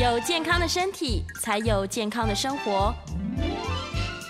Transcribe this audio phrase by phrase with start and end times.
[0.00, 2.90] 有健康的身体，才有健康的生活。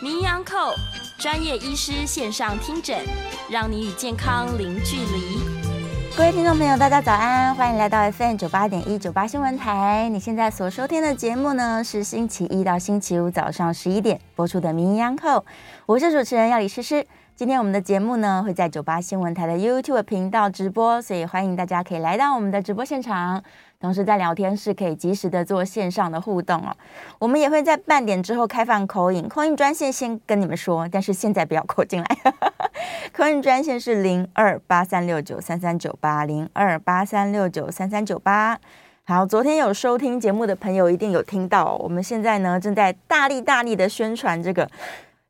[0.02, 0.74] 名医安扣
[1.16, 2.98] 专业医师线上听诊，
[3.48, 5.38] 让你与健康零距离。
[6.16, 10.08] 各位听众朋友，大家早安，欢迎来到 FM 九八点一九八新闻台。
[10.08, 15.44] 你现在所收听的节目呢，是星期一到星期五早上十一点播出的名医安扣，
[15.86, 17.06] 我是主持人药理诗诗。
[17.36, 23.44] 今天我们的节目呢，会在九八新闻台的 YouTube 频道直播，所以欢迎大家可以来到我们的直播现场。
[23.80, 26.76] 同时在聊天室可以及时的做线上的互动哦，
[27.18, 32.06] 我们也会在半点之后开放 call in call in 专线，先跟你们说，但是现在不要扣进来，
[33.16, 38.58] call in 专线是零二八三六九三三九八零二八三六九三三九八。
[39.04, 44.70] 好，昨天有收听节目的朋友一定有听到，我们现在呢正在大力大力的宣传这个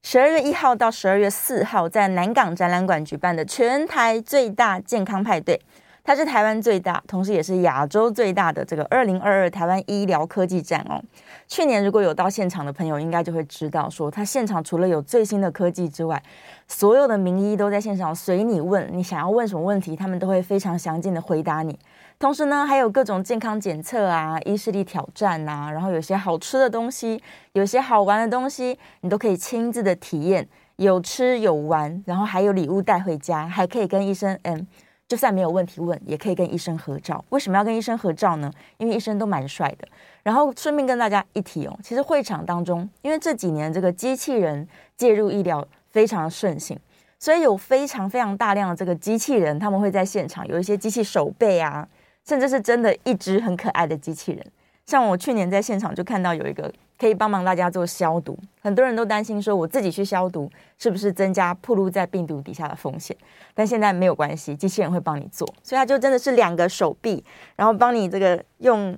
[0.02, 5.60] 十二月一号到十二月四号在南港展览馆举办的全台最大健康派对。
[6.02, 11.00] 它是台湾最大，同时也是亚洲最大的这个二零二二台湾医疗科技展哦。
[11.46, 16.20] 去年如果有到现场的朋友，应该就会知道说，它现场除了有最新的科技之外，
[16.66, 21.78] 所有的名医都在现场随你问，你想要问什么问题，他们都会非常详尽的回答你。
[22.18, 34.66] 同时呢，还有各种健康检测啊、医视力挑战啊，然后有些好吃的东西，有些好玩的东西，你都可以亲自的体验，有吃有玩，然后还有礼物带回家，还可以跟医生嗯。
[35.10, 37.24] 就算没有问题问，也可以跟医生合照。
[37.30, 38.48] 为什么要跟医生合照呢？
[38.78, 39.88] 因为医生都蛮帅的。
[40.22, 46.78] 然后顺便跟大家一提哦，其实会场当中，因为这几年这个机器人介入医疗非常的盛行，
[47.18, 51.88] 所以有非常非常大量的这个机器人，他们会在现场有一些机器手背啊，
[52.24, 54.46] 甚至是真的一只很可爱的机器人。
[54.86, 56.72] 像我去年在现场就看到有一个。
[57.00, 63.16] 可以帮忙大家做消毒，很多人都担心说，我自己去消毒是不是增加暴露在病毒底下的风险？
[63.54, 67.24] 但现在没有关系，机器人会帮你做，所以它就真的是两个手臂，
[67.56, 68.94] 然后帮你这个用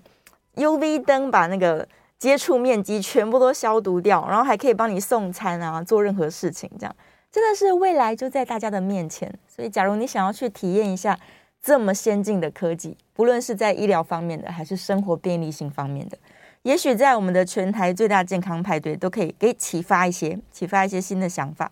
[0.57, 1.87] UV 灯把那个
[2.19, 6.97] 接触面积全部都消毒掉，然后还可以帮你送餐啊，做任何事情，这样
[7.31, 9.33] 真的是未来就在大家的面前。
[9.47, 11.17] 所以，假如你想要去体验一下
[11.63, 16.19] 这么先进的科技，不论是在医疗方面的，还是生活便利性方面的。
[16.63, 21.69] 也许在我们的全台最大健康派对，都可以给启发一些，启发一些新的想法。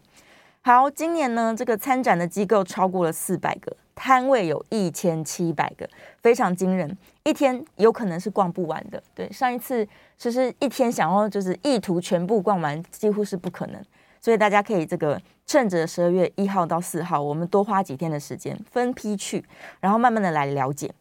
[0.63, 5.89] 好，今年呢，这个参展的机构超过了四百个，摊位有一千七百个，
[6.21, 6.99] 非常惊人。
[7.23, 9.01] 一天有可能是逛不完的。
[9.15, 9.87] 对，上一次
[10.19, 13.81] 其实一天想要就是意图全部逛完，几乎是不可能。
[14.21, 19.45] 所以大家可以这个趁着十二月一号到四号，我们多花几天的时间，分批去，
[19.79, 20.93] 然后慢慢的来了解。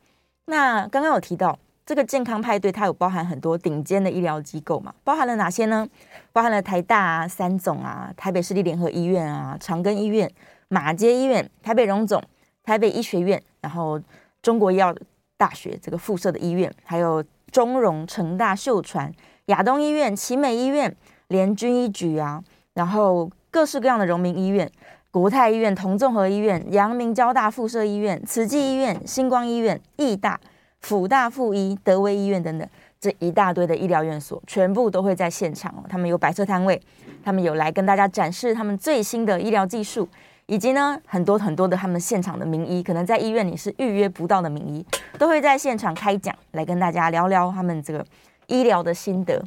[0.45, 1.57] 那刚刚有提到。
[1.89, 4.93] 这个健康派对，它有包含很多顶尖的医疗机构嘛？
[5.03, 5.87] 包含了哪些呢？
[6.31, 10.29] 包含了台大啊、三总啊、台北市立联合医院啊、长庚医院、
[10.67, 12.21] 马偕医院、台北荣总、
[12.63, 13.99] 台北医学院，然后
[14.43, 14.95] 中国医药
[15.35, 19.11] 大学这个附设的医院，还有中荣、成大、秀传、
[19.45, 20.95] 亚东医院、奇美医院、
[21.29, 22.43] 联军医局啊，
[22.75, 24.71] 然后各式各样的荣民医院、
[25.09, 30.39] 国泰医院、同综合医院、阳明交大附设医院、慈济医院、星光医院、义大。
[30.79, 32.67] 辅大附一、德威医院等等，
[32.99, 35.83] 这一大堆的医疗院所，全部都会在现场哦。
[35.89, 36.81] 他们有摆设摊位，
[37.23, 40.07] 他们有来跟大家展示他们最新的医疗技术，
[40.45, 44.85] 以及呢很多很多的他们现场的名医，可能在医院里是预约不到的名医，
[45.17, 48.05] 都会在现场开讲，来跟大家聊聊他们这个
[48.47, 49.43] 医疗的心得。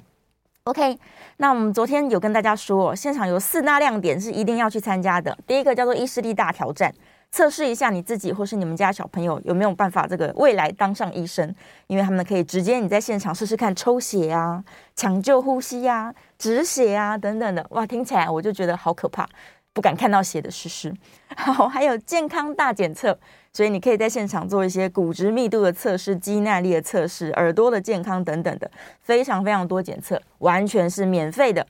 [0.64, 0.96] OK，
[1.38, 5.36] 那我们昨天有跟大家说，现场有四大亮点是一定要去参加的。
[5.44, 6.92] 第一个叫做医视力大挑战。
[7.32, 11.52] 测试一下你自己或是你们家小朋友有没有办法这个未来当上医生，
[11.86, 14.62] 因为他们可以直接你在现场试试看抽血啊、
[14.94, 19.26] 抢救呼吸啊、止血啊等等的，哇，听起来我就觉得好可怕，
[19.72, 20.94] 不敢看到血的诗诗。
[21.34, 23.18] 好，还有健康大检测，
[23.50, 28.70] 所以你可以在现场做一些骨质密度的测试、肌耐力的测试、耳朵的健康等等的，
[29.00, 31.66] 非常非常多检测，完全是免费的。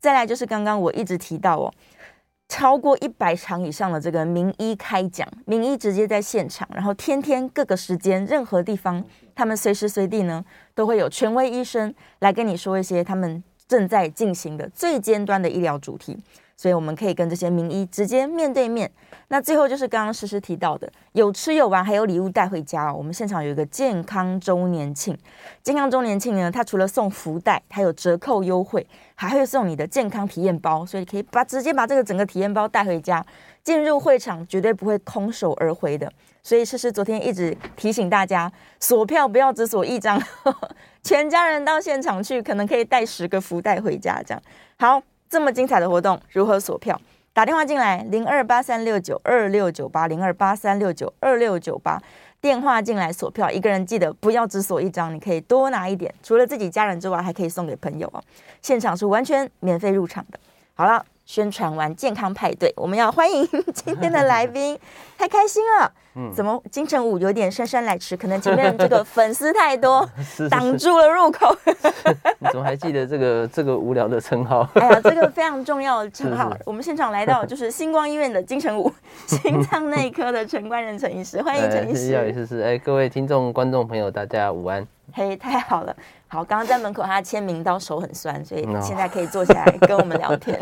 [0.00, 1.72] 再来就是刚刚我一直提到哦。
[2.48, 9.02] 超过一百场以上的这个名医开讲，名医直接在现场，然后天天各个时间、任何地方，
[9.34, 10.44] 他们随时随地呢
[10.74, 16.18] 都会有权威医生来跟你说一些他们正在进行的最尖端的医疗主题。
[16.56, 18.88] 所以我们可以跟这些名医直接面对面。
[19.26, 22.94] 那最后就是刚刚诗诗提到的，有吃有玩，还有礼物带回家哦。
[22.96, 25.18] 我们现场有一个健康周年庆，
[25.64, 33.24] 健康周年庆呢，它除了送福袋，还有折扣优惠，还会送你的健康体验包，所以可以把直接把这个整个体验包带回家。
[33.64, 36.12] 进入会场绝对不会空手而回的。
[36.42, 40.22] 所以诗诗昨天一直提醒大家，锁票不要只锁一张，
[41.02, 44.22] 全家人到现场去，可能可以带十个福袋回家。
[44.24, 44.42] 这样
[44.78, 45.02] 好。
[45.26, 47.00] 这么精彩的活动，如何锁票？
[47.32, 52.00] 打电话进来，零二八三六九二六九八，零二八三六九二六九八。
[52.40, 58.22] 电话进来锁票，一个人记得不要只锁一张，你可以多拿一点，除了自己家人之外，还可以送给朋友哦。
[58.62, 60.38] 现场是完全免费入场的。
[60.74, 61.04] 好了。
[61.24, 64.78] 宣传完健康派对，我们要欢迎 今天的来宾，
[65.16, 65.92] 太开心了。
[66.16, 68.16] 嗯，怎么金城武有点姗姗来迟？
[68.16, 70.08] 可能前面这个粉丝太多，
[70.48, 71.56] 挡住了入口。
[72.38, 74.68] 你怎么还记得这个这个无聊的称号？
[74.74, 76.52] 哎呀，这个非常重要的称号。
[76.64, 78.92] 我们现场来到就是星光医院的金城武
[79.26, 82.60] 心脏内科的陈冠仁陈医师，欢迎陈医师。
[82.60, 84.86] 哎，各位听众观众朋友，大家午安。
[85.12, 85.96] 嘿，太好了。
[86.26, 90.58] 好，刚刚在门口他签名到手很酸，所以现在可以坐下来跟我们聊天。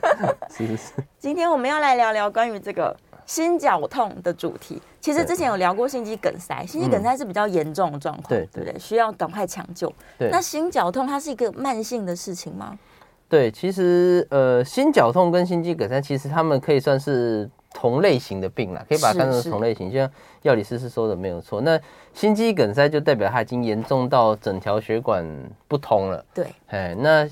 [0.50, 0.92] 是是是。
[1.18, 2.94] 今天我们要来聊聊关于这个
[3.24, 4.80] 心绞痛的主题。
[5.00, 8.78] 其实之前有聊过心肌梗塞，心肌梗塞是比较严重的状况，对对？
[8.78, 9.90] 需要赶快抢救。
[10.18, 10.28] 对。
[10.30, 12.78] 那心绞痛它是一个慢性的事情吗？
[13.28, 19.90] 对，其实呃，心绞痛跟心肌梗塞其实他们可以算是同类型的病啦，可以把它看成同类型。
[19.90, 20.08] 就像
[20.42, 21.60] 药理师是说的没有错。
[21.62, 21.80] 那
[22.14, 25.26] 心肌梗塞就代表它已经严重到整条血管
[25.66, 26.24] 不通了。
[26.32, 27.28] 对，哎，那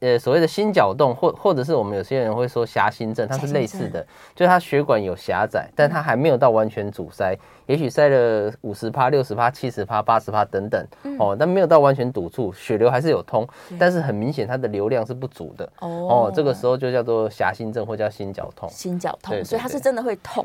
[0.00, 7.34] 呃所谓的心绞痛，或或者是我们有些人会说狭心症，它是类似的，就是它血管有狭窄，但它还没有到完全阻塞，
[7.64, 10.86] 也许塞了五十趴、六十趴、七十趴、八十趴等等，
[11.18, 13.48] 哦，但没有到完全堵住，血流还是有通，
[13.78, 15.66] 但是很明显它的流量是不足的。
[15.80, 18.68] 哦，这个时候就叫做狭心症或叫心绞痛。
[18.68, 20.44] 心绞痛，所以它是真的会痛。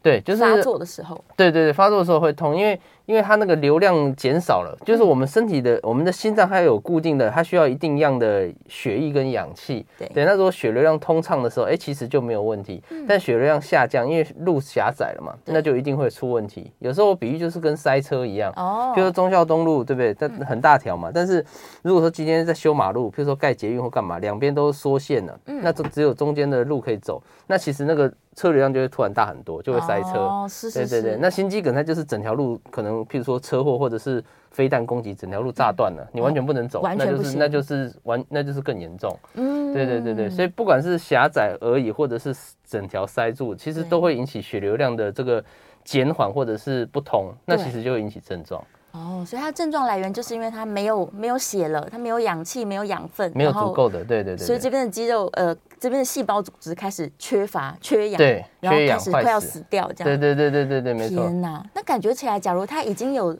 [0.00, 1.18] 对，就是发作的时候。
[1.34, 2.80] 对对对，发作的时候会痛，因为。
[3.06, 9.84] 因为它那个流量减少了，就是我们身体的，我们的心脏它有固定的，它需要一定样的血液跟氧气。
[9.98, 12.82] 对，对，那如果血流量通畅的时候，哎，其实就没有问题。
[13.06, 16.72] 但血流量下降，因为路狭窄了嘛，那就一定会出问题。
[16.78, 20.14] 有时候我比喻就是跟塞车一样，哦，比如说忠孝东路，对不对？
[20.14, 21.44] 它很大条嘛，但是
[21.82, 30.20] 如果说今天在修马路，比如说盖捷运或干嘛，两边都缩线了，那就只有中间的路可以走，那其实那个车流量就会突然大很多，就会塞车。
[30.20, 30.88] 哦，是是是。
[30.88, 32.93] 对对对，那心肌梗塞就是整条路可能。
[33.06, 39.16] 譬如说车祸或者是飞弹攻击，整条路炸断了，你完全不能走，那就是那就是完那就是更严重。
[39.34, 45.42] 嗯，对对对对，所以不管是狭窄而已，或者是整条塞住，其实都会引起血流量的这个
[45.84, 48.62] 减缓或者是不通，那其实就会引起症状。
[48.92, 54.46] 哦，所以它症状来源就是因为它没有没有血了，它没有氧气，没有养分，没有足够的，对对对。
[54.46, 55.52] 所以这边的肌肉呃，
[55.84, 60.18] 这边的细胞组织开始缺乏缺氧，对，然后开始快要死掉这样。
[60.18, 61.24] 对对对对对对，没错。
[61.24, 63.36] 天哪，那感觉起来，假如他已经有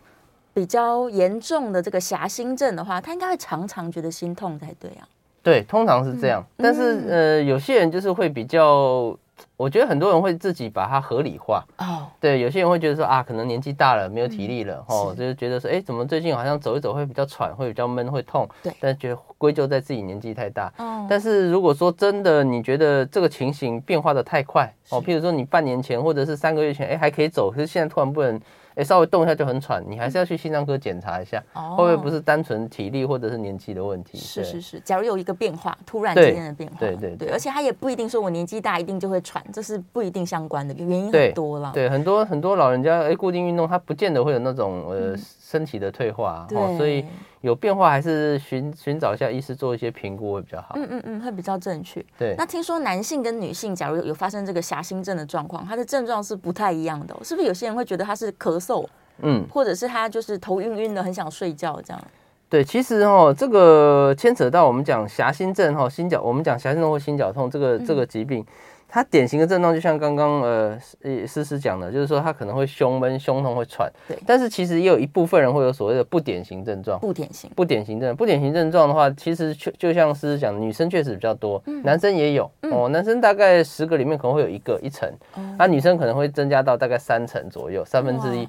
[0.53, 5.09] 比较严重的这个狭心症的话，他应该会常常觉得心痛才对啊。
[5.43, 9.19] 对，通常是这样，嗯、但是、嗯、呃，有些人就是会比较。
[9.57, 11.65] 我觉得很多人会自己把它合理化。
[11.79, 20.73] 哦，对，有些人会觉得说啊，可能年纪大了，没有体力了，哦，就是觉得说，哎，怎么最近好像走一走会比较喘，会比较闷，会痛，对，但是觉得归咎在自己年纪太大。
[20.79, 28.41] 哦，但是如果说真的你觉得这个情形变化的太快，哦，譬如说你半年前或者是三个月前，哎，还可以走，可是现在突然不能。
[28.77, 34.19] 哎，稍微动一下就很喘，你还是要去心脏科检查一下，会不会不是单纯体力或者是年纪的问题？
[34.19, 41.71] 是是是，假如有一个变化，突然之间的变化，对对对，而且他也不一定说我年纪大一定就会喘，这是不一定相关的，原因很多了。
[41.73, 47.05] 对，很多很多老人家，哎，固定运动他不见得会有那种呃身体的退化，哦，所以。
[47.45, 50.77] 有变化还是寻寻找一下医师做一些评估会比较好。
[50.77, 52.03] 嗯嗯嗯，会比较正确。
[52.19, 52.35] 对。
[52.39, 57.47] 那听说男性跟女性，假如有发生这个狭心症的状况，他的症状是不太一样的，是不是？
[57.47, 58.87] 有些人会觉得他是咳嗽，
[59.19, 62.03] 嗯，或者是他就是头晕晕的，很想睡觉这样。
[62.49, 68.41] 对，其实哦，这个牵扯到我们讲狭心症哈，心绞，我们讲狭心症或心绞痛这个这个疾病。
[68.41, 68.47] 嗯
[68.95, 70.79] 它典型的症状就像刚刚呃
[71.27, 73.93] 思思讲的，就是说他可能会胸闷、胸痛、会喘。
[74.07, 74.17] 对。
[74.25, 76.97] 但是其实也有一部分人会有所谓的不典型症状。
[77.01, 77.51] 不典型。
[77.57, 82.89] 不典型症，不典型症状的话，其实就就像思思讲，女生确实比较多，嗯、男生也有、嗯、哦。
[82.91, 85.13] 男生大概十个里面可能会有一个一成，
[85.59, 88.49] 那、女生可能会增加到大概三成左右，三分之一。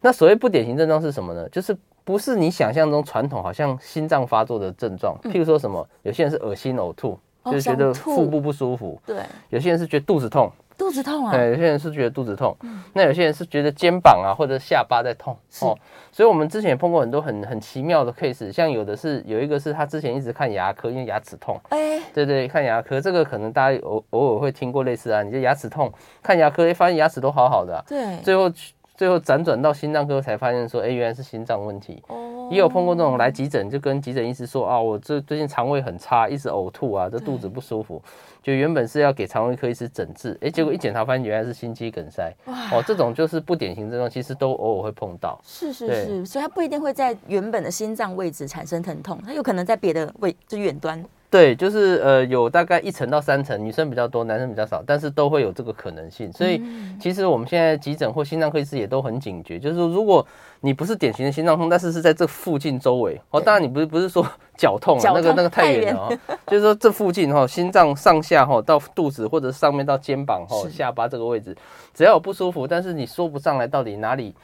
[0.00, 1.48] 那所谓不典型症状是什么呢？
[1.50, 7.16] 就是不是你想象中传统好像心脏发作的症状，譬如说什么，有些人是恶心呕吐。
[7.44, 15.76] 就是觉得腹部不舒服，对，有些人是觉得肚子痛，肚子痛啊，对，有些人是觉得肚子痛，嗯，那有些人是觉得肩膀啊或者下巴在痛，哦，
[16.12, 25.92] 所以我们之前也碰过很多很很奇妙的 case，像有的是有一个是他之前一直看牙科，因为牙齿痛，哎，对对，看牙科这个可能大家偶偶尔会听过类似啊，你就牙齿痛
[26.22, 28.52] 看牙科，发现牙齿都好好的啊，对，最后
[28.94, 32.34] 最后辗转到心脏科才发现说，哎，原来是心脏问题，哦。
[32.50, 38.02] 也有碰过那种来急诊，就跟急诊医师说啊，我这最近肠胃很差，一直呕吐啊，这肚子不舒服，
[38.42, 42.32] 就原本是要给肠胃科医师诊治，哎，结果一检查发现原来是心肌梗塞。
[42.46, 45.38] 哦，这种就是不典型症状，其实都偶尔会碰到。
[45.44, 51.04] 是是是，所以它不一定会在原本的心脏位置产生疼痛，它有可能在别的位，就远端。
[51.30, 56.32] 对，就是呃，有大概一成到三成，女生比较多，男生比较少，但是都会有这个可能性。
[56.32, 56.62] 所以
[56.98, 60.26] 其实我们现在急诊或心脏科医师也都很警觉，就是说如果
[60.60, 71.54] 你不是典型的心脏痛，但是是在这附近周围哦，当然你不是不是说 脚痛，痛，那个那个太远了哦，就是说这附近哈，心脏上下哈到肚子或者上面到肩膀哈下巴这个位置，
[71.92, 74.34] 只要有不舒服，但是你说不上来到底哪里。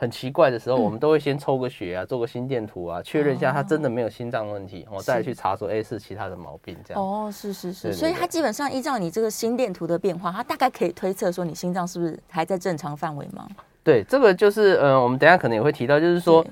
[0.00, 7.02] 很奇怪的时候，我们都会先抽个血啊，做个心电图啊，确认一下他真的没有心脏问题，我再去查说，哎，是其他的毛病这样。
[7.02, 13.46] 哦，是是是，所以他基本上依照你这个心电图的变化，他大概可以推测说你心脏是不是还在正常范围吗？
[13.84, 16.42] 对，这个就是呃，我们等下可能也会提到，就是说，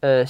[0.00, 0.24] 呃，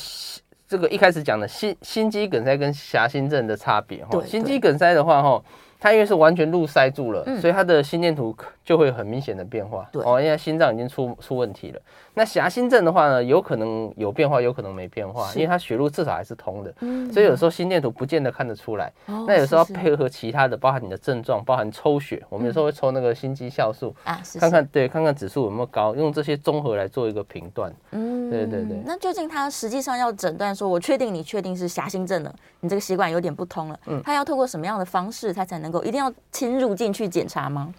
[0.66, 5.40] 这个一开始讲的心心肌梗塞跟狭心症的差别哈，心肌梗塞的话哈。
[5.80, 9.88] 它因为是完全路塞住了，嗯、所以它的心电图就会有很明显的变化。
[9.92, 11.80] 对哦，因为心脏已经出出问题了。
[12.18, 16.74] 那狭心症的话呢，有可能有变化，有可能没变化，因为它血路至少还是通的。
[16.80, 18.92] 嗯，所以有时候心电图不见得看得出来。
[19.06, 27.72] 哦，那有时候要配合其他的，包含你的症状，包含抽血，我们有时候会抽那个心肌酵素啊，看看对，看看指数有没有高，用这些综合来做一个评断。
[27.92, 28.82] 嗯，对对对。
[28.84, 37.72] 那究竟他实际上要诊断说，我确定你确定是狭心症了，你这个血管有点不通了，嗯，他要透过什么样的方式，他才能够一定要侵入进去检查吗？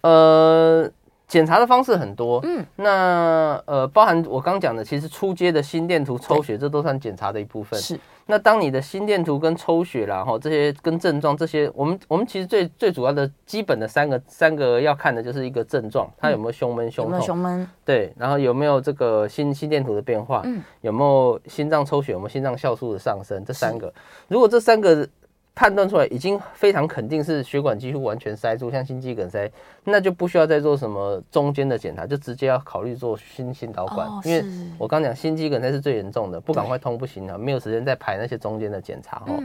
[0.00, 0.90] 呃。
[1.28, 7.78] 检查的方式很多，嗯，那呃，包含我刚讲的，其实初阶的心电图、抽血，这都算检查的一部分。
[7.80, 7.98] 是。
[8.28, 17.12] 那当你的心电图跟抽血啦，哈，这些跟症状这些，我们我们其实最最主要的基本的三个三个要看的就是一个症状，它有没有胸闷、胸痛？
[17.12, 17.68] 有没有胸闷？
[17.84, 20.42] 对，然后有没有这个心心电图的变化？
[20.44, 22.12] 嗯，有没有心脏抽血？
[22.12, 23.44] 有没有心脏酵素的上升？
[23.44, 23.92] 这三个，
[24.28, 25.08] 如果这三个。
[25.56, 29.50] 判断出来已经非常肯定是血管几乎完全塞住，像心肌梗塞，
[29.82, 34.44] 那就不需要再做什么中间的检查，就直接要考虑做心心导管，因为
[34.78, 39.42] 我刚讲心肌梗塞是最严重的，不赶快通不行了，没有时间再排那些中间的检查哦。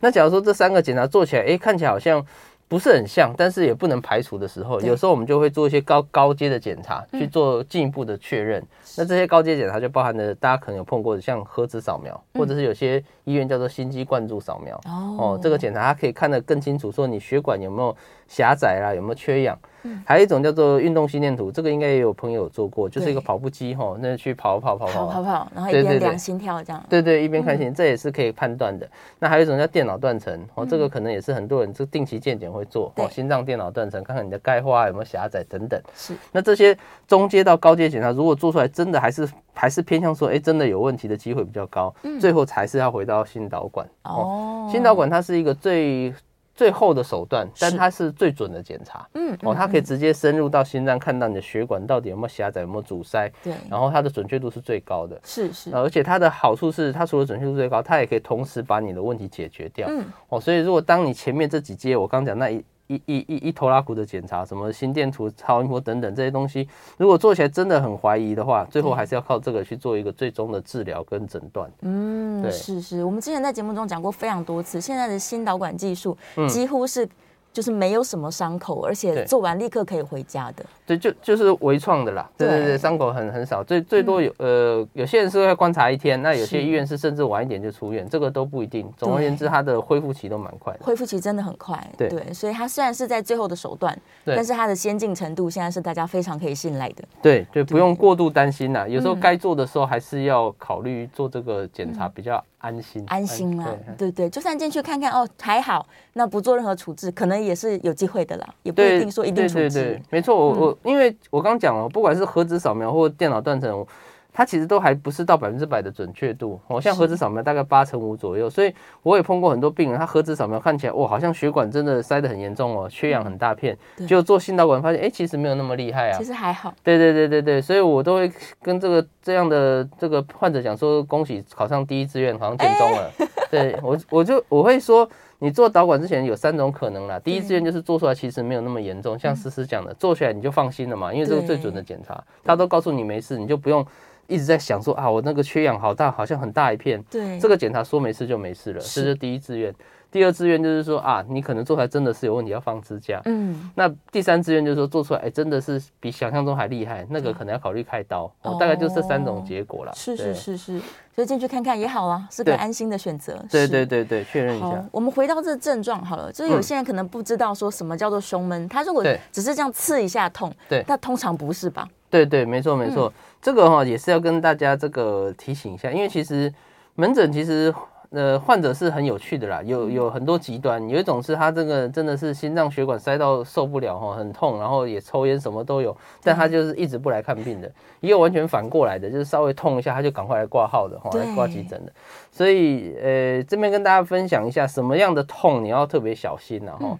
[0.00, 2.22] 那假如说这三个检查做起来，哎，看起来好像。
[2.68, 8.64] 不是很像，但是也不能排除的时候，有时候我们就会做一些高高阶的检查，去做进一步的确认。
[8.96, 14.80] 那这些高阶检查就包含了大家可能有碰过的，像核磁扫描，或者是有些医院叫做心肌灌注扫描。
[14.86, 17.96] 哦，这个检查它可以看得更清楚，说你血管有没有
[18.28, 19.58] 狭窄啦，有没有缺氧。
[19.84, 26.80] 嗯还有一种叫做运动心电图，这个应该也有朋友做过，就是一个跑步机哈，那去跑跑跑跑跑跑，然后一边量心跳这样。
[26.88, 28.88] 对对，一边看心，这也是可以判断的。
[29.18, 35.80] 那还有一种叫电脑断层哦，这个可能也是很多人这定期健检会做哦，心脏电脑断层，看看你的钙化有没有狭窄等等。
[35.96, 36.14] 是。
[36.30, 41.94] 那这些中阶到高阶检查，如果做出来真的还是还是偏向说，哎，真的有问题的机会比较高。
[42.20, 44.68] 最后才是要回到心导管哦。
[44.72, 46.12] 心导管它是一个最。
[46.54, 49.08] 最后的手段，但它是最准的检查。
[49.14, 53.26] 嗯，哦，它可以直接深入到心脏，看到你的血管到底有没有狭窄，有没有阻塞。
[53.42, 55.18] 对，然后它的准确度是最高的。
[55.24, 59.88] 是是，而且它的好处是，它除了准确度最高，它也可以同时把你的问题解决掉。
[59.90, 62.62] 嗯，哦，所以如果当你前面这几阶，我刚讲那一。
[62.94, 71.70] 一一一一拖拉骨的检查，什么心电图、超音波等等这些东西，如果做起来真的很怀疑的话，最后还是要靠这个去做一个最终的治疗跟诊断。
[71.80, 76.16] 嗯，对，是是，我们之前在节目中讲过非常多次，现在的心导管技术
[76.48, 77.08] 几乎是。
[77.52, 80.64] 就是没有什么伤口，而且做完立刻可以回家的。
[80.86, 82.28] 对，就就是微创的啦。
[82.36, 88.90] 对对对，伤口很很少，最最多有呃，有些人是会观察一天，那有些医院是甚至晚一点就出院，这个都不一定。
[88.96, 90.80] 总而言之，它的恢复期都蛮快的。
[90.82, 91.78] 恢复期真的很快。
[91.98, 97.04] 对对，所以它虽然是在最后的手段，但是它的先进程度现在是大家非常可以信赖的。
[97.20, 98.88] 对对，不用过度担心啦。
[98.88, 102.42] 有时候该做的时候还是要考虑做这个检查比较。
[102.62, 109.68] 安心，安心啦，对对，就算进去看看哦，还好，那不做任何处置，可能也是有机会的啦，也不一定说一定处置。
[109.68, 113.86] 对对对，没错，我我因为我刚讲了，不管是核子扫描或电脑断层。
[114.32, 123.76] 它其实都还不是到百分之百的准确度，哦，像核磁扫描大概八成五左右，所以我也碰过很多病人，他核磁扫描看起来哇，好像血管真的塞得很严重哦，缺氧很大片，
[124.08, 126.72] 就做心导管发现，哎，其实没有那么厉害啊，其实还好。
[126.82, 133.10] 对对对对对，所以我都会跟这个这样的这个患者讲说，恭喜考上第一志愿，考上建中了。
[133.50, 135.06] 对我我就我会说，
[135.40, 143.86] 你做导管之前有三种可能啦，第一志愿就是做出来其实没有那么严重，像思思讲的，做起来你就放心了嘛，因为这个最准的检查，他都告诉你没事，你就不用。
[144.26, 147.02] 一直在想说啊，我那个缺氧好大，好像很大一片。
[147.10, 149.74] 对，这个检查说没事就没事了，这是第一志愿。
[150.10, 153.18] 第二志愿就是说啊，你可能做出来真的是有问题，要放支架。
[153.24, 158.30] 嗯，那第三志愿就是说做出来，哎，真的是比想象中还厉害，那个可能要考虑开刀。
[158.42, 159.92] 哦，大概就这三种结果了。
[159.94, 160.78] 是是是是，
[161.16, 163.42] 所以进去看看也好啊，是个安心的选择。
[163.50, 164.86] 对对对对，确认一下。
[164.92, 169.02] 我们回到这个症状好了，就是有些人可能不知道说什么叫做胸闷，他如果
[169.32, 171.88] 只是这样刺一下痛，对，那通常不是吧？
[172.10, 173.10] 对对，没错没错，
[173.42, 176.50] 这个哈也是要跟大家这个提醒一下，因为其实
[176.94, 177.74] 门诊其实。
[178.14, 187.72] 呃，患者是很有趣的啦，有有很多极端，有一种是他这个真的是心脏血管塞到受不了哈，很痛，然后也抽烟什么都有，但他就是一直不来看病的。
[188.00, 191.92] 也有完全反过来的，就是稍微痛一下他就赶快来挂号的哈，来挂急诊的。
[192.30, 196.98] 所以呃，这边跟大家分享一下什么样的痛你要特别小心然后。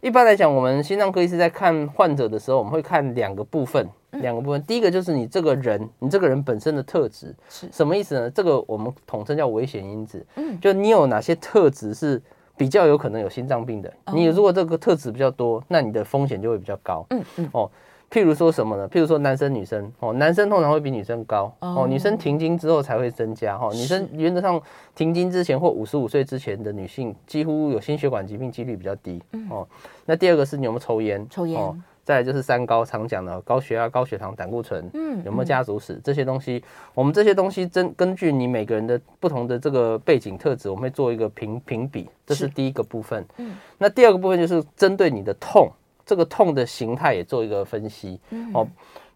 [0.00, 4.62] 一般来讲，我们心脏科医师在看患者的时候，我们会看两个部分，两个部分。
[4.64, 8.30] 第一个就是你这个人，你这个人本身的特质是什么意思呢？
[8.30, 10.24] 这个我们统称叫危险因子。
[10.36, 12.20] 嗯，就你有哪些特质是
[12.56, 13.92] 比较有可能有心脏病的？
[14.12, 17.06] 你如果这个特质比较多，那你的风险就会比较高。
[17.10, 17.70] 嗯嗯哦。
[18.10, 18.88] 譬如说什么呢？
[18.88, 23.68] 譬如说男生女生哦，男生通常会比女生高哦，女生停经之后才会增加哈。
[23.74, 24.58] 女生原则上
[24.94, 29.68] 停经之前或五十五岁之前的女性，几乎有心血管疾病几率比较低哦。
[30.06, 31.26] 那第二个是你有没有抽烟？
[31.28, 31.82] 抽烟。
[32.08, 36.64] 再来就是三高，常讲的高血压、高血糖、胆固醇，嗯，有没有家族史这些东西？
[36.94, 43.22] 我们这些东西根根据你每个人的不同的这个背景特质，我们会做一个评评比，这是第一个部分。
[43.36, 45.70] 嗯，那第二个部分就是针对你的痛。
[46.06, 48.66] 这个痛的形态也做一个分析，嗯哦，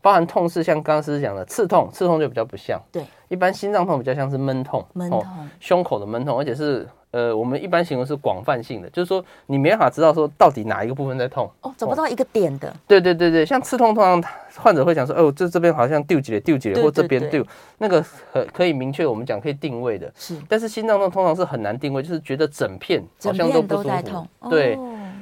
[0.03, 5.25] 包含痛是像刚刚是讲的刺痛，刺痛就比较不像，对，一般心脏痛比较像是闷痛，闷痛，
[5.59, 14.23] 胸口的闷痛，而且是呃，我们一般形容是广泛性的，就是说你没办法知道说到底哪一个部分在痛，哦，找不到一个点的，对对对对，像刺痛通常
[14.57, 17.47] 患者会讲说，哦，这这边好像丢几了丢几了，或这边丢，
[17.79, 24.79] 那个可可以明确我们讲可以定位的，是，但是心脏痛通常是很难定位，就是觉得整片好像都不舒服，对。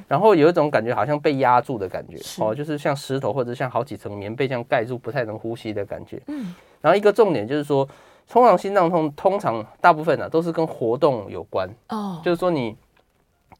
[0.07, 6.21] 然后有一种感觉，好像被压住的感觉，哦，就是像石头或者像好几层棉被这样盖住，不太能呼吸的感觉。
[6.27, 7.87] 嗯，然后一个重点就是说，
[8.27, 11.69] 通常心脏痛通常大部分呢都是跟活动有关。
[11.89, 12.75] 哦，就是说你。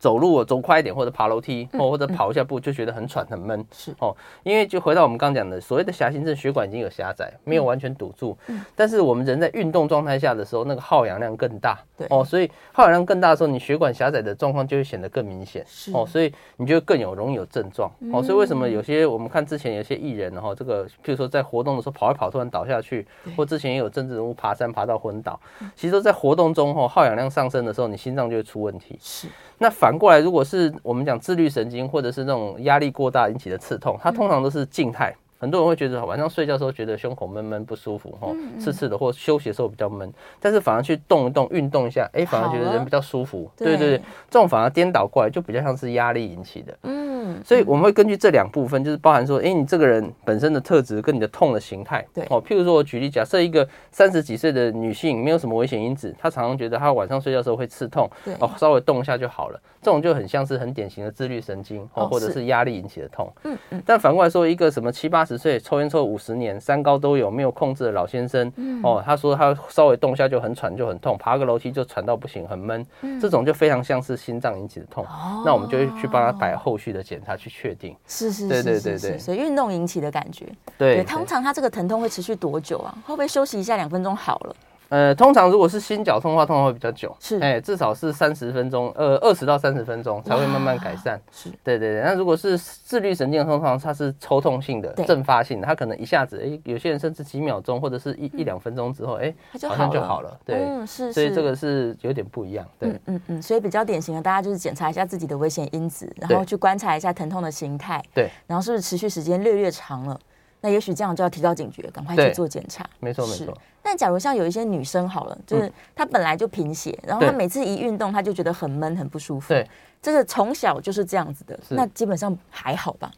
[0.01, 3.63] 走路走快一点，或者爬楼梯，哦或者跑一下步，就觉得很喘很闷。
[3.71, 8.35] 是哦，因为就回到我们刚讲的，所谓的狭心症，血管已经有狭窄，没有完全堵住。
[8.47, 8.65] 嗯。
[8.75, 11.77] 但是我们人在运动状态下的时候，那个耗氧量更大。
[11.95, 12.07] 对。
[12.09, 15.63] 哦，所以耗氧量更大的时候，你血管狭窄的状况就会显得更明显。
[15.67, 15.91] 是。
[15.93, 17.91] 哦，所以你就更有容易有症状。
[18.11, 23.05] 哦，所以为什么有些我们看之前有些艺人，然后这个譬如说在活动的时候跑一跑突然倒下去，
[23.37, 25.39] 或之前也有政治人物爬山爬到昏倒，
[25.75, 28.97] 其实都在活动中，哦，耗氧量上升的时候，你心脏就会出问题。
[28.99, 29.27] 是。
[29.61, 35.15] 那反过来，如果是我们讲自律神经或者是那种压力过大引起的刺痛，它通常都是静态。
[35.37, 38.27] 很多人会觉得晚上睡觉的时候觉得胸口闷闷不舒服，哈，
[38.59, 43.49] 刺刺的，或休息的时候比较闷，但是反而去动一动、运动一下，哎，反而觉得人比较舒服。
[43.55, 43.97] 对对对，
[44.29, 46.77] 这种反而颠倒过来，就比较像是压力引起的。
[46.83, 47.10] 嗯，
[47.43, 52.05] 所以我们会根据这两部分，就是包含说，哎，你这个人本身的特质跟你的痛的形态。
[52.13, 59.59] 对，哦，譬如说我举例，假设一个三十几岁的女性，没有什么危险因子，她常常觉得她晚上睡觉的时候会刺痛，对，哦，稍微动一下就好了。
[59.81, 63.31] 这种就很像是很典型的自律神经哦，或者是压力引起的痛。
[63.43, 63.83] 嗯嗯。
[63.85, 68.51] 但反过来说，一个什么七八十岁抽烟抽五十年，三高都有没有控制的老先生，
[68.83, 72.85] 哦，他说他稍微动一下就很喘就很痛，爬个楼梯就喘到不行，很闷。
[73.19, 75.05] 这种就非常像是心脏引起的痛。
[75.45, 77.95] 那我们就会去帮他摆后续的检查去确定。
[78.07, 79.17] 是是是，对对对对。
[79.17, 80.45] 所以运动引起的感觉。
[80.77, 81.03] 对。
[81.03, 82.95] 通常他这个疼痛会持续多久啊？
[83.05, 84.55] 会不会休息一下两分钟好了？
[84.91, 91.17] 呃，通常如果是心绞痛的话，通常会比较久，是，哎、欸，至少是三十分钟，呃，二十到三十分钟才会慢慢改善。
[91.31, 92.01] 是，对对对。
[92.01, 100.37] 那如果是自律神经通常它是抽痛性的、阵发性的，它可能一下子，哎、欸，有些人甚至几秒钟或者是一、嗯、一两分钟之后，哎、欸，好像就好了。
[100.43, 101.13] 对，嗯、是，是。
[101.13, 102.67] 所以这个是有点不一样。
[102.77, 103.41] 对，嗯嗯嗯。
[103.41, 108.03] 所以比较典型的，大家就是检查一下自己的危险因子，然后去观察一下疼痛的形态。
[108.13, 108.29] 对。
[108.45, 110.19] 然后是不是持续时间略略长了？
[110.61, 112.87] 那也许这样就要提高警觉，赶快去做检查。
[112.99, 113.57] 没错没错。
[113.81, 119.49] 但假如像有一些女生好了，就是她本来就贫血，然后她每次一运动，她就觉得很闷很不舒服。
[119.49, 119.67] 对，
[120.01, 123.11] 这个从小就是这样子的，那基本上还好吧？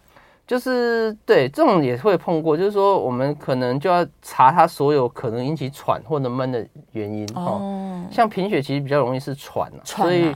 [0.48, 8.06] 就是对这种也会碰过，就是说我们可能就要查她所有可能引起喘或者闷的原因哦。
[8.10, 10.34] 像贫血其实比较容易是喘，所以。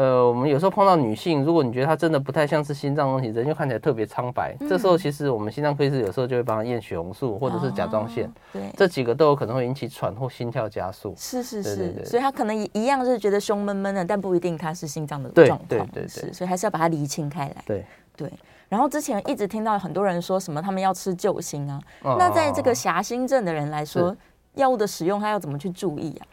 [0.00, 11.12] 呃，我们有时候碰到女性，如果你觉得她真的不太像是心脏问题，人就看起来特别苍白，嗯、这时候其实我们心脏科医师有时候就会帮她验血红素或者是甲状腺，哦、对，这几个都有可能会引起喘或心跳加速。
[11.18, 15.60] 是是是，对对对，所以她可能一样是觉得胸闷闷的，但不一定她是心脏的状况。
[15.68, 16.02] 对对对。
[16.04, 17.56] 对，是，所以还是要把它厘清开来。
[17.66, 17.84] 对。
[18.16, 18.30] 对，
[18.70, 24.14] 然后之前一直听到很多人说什么他们要吃救心啊，哦、那在这个狭心症的人来说，
[24.54, 26.24] 药物的使用他要怎么去注意啊？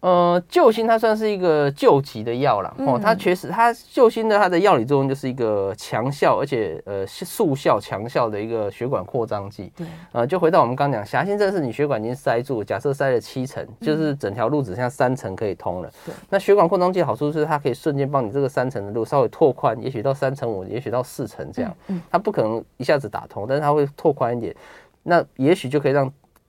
[0.00, 9.72] 呃，救心它算是一个救急的药啦哦，它确实，它救心的它的药理作用就是一个强效而且呃速效强效的一个血管扩张剂。
[9.76, 15.90] 对，呃，就回到我们刚讲，狭心症是你血管已经塞住，假设塞了七层，就是整条路只剩下三层可以通了。
[16.06, 21.74] 对，那血管扩张剂好处是它可以瞬间帮你这个三层的路稍微拓宽，也许到三层五，也许到四层这样。
[21.88, 24.54] 嗯，它不可能一下子打通，但是它会拓宽一点，
[25.02, 26.08] 那也许就可以让。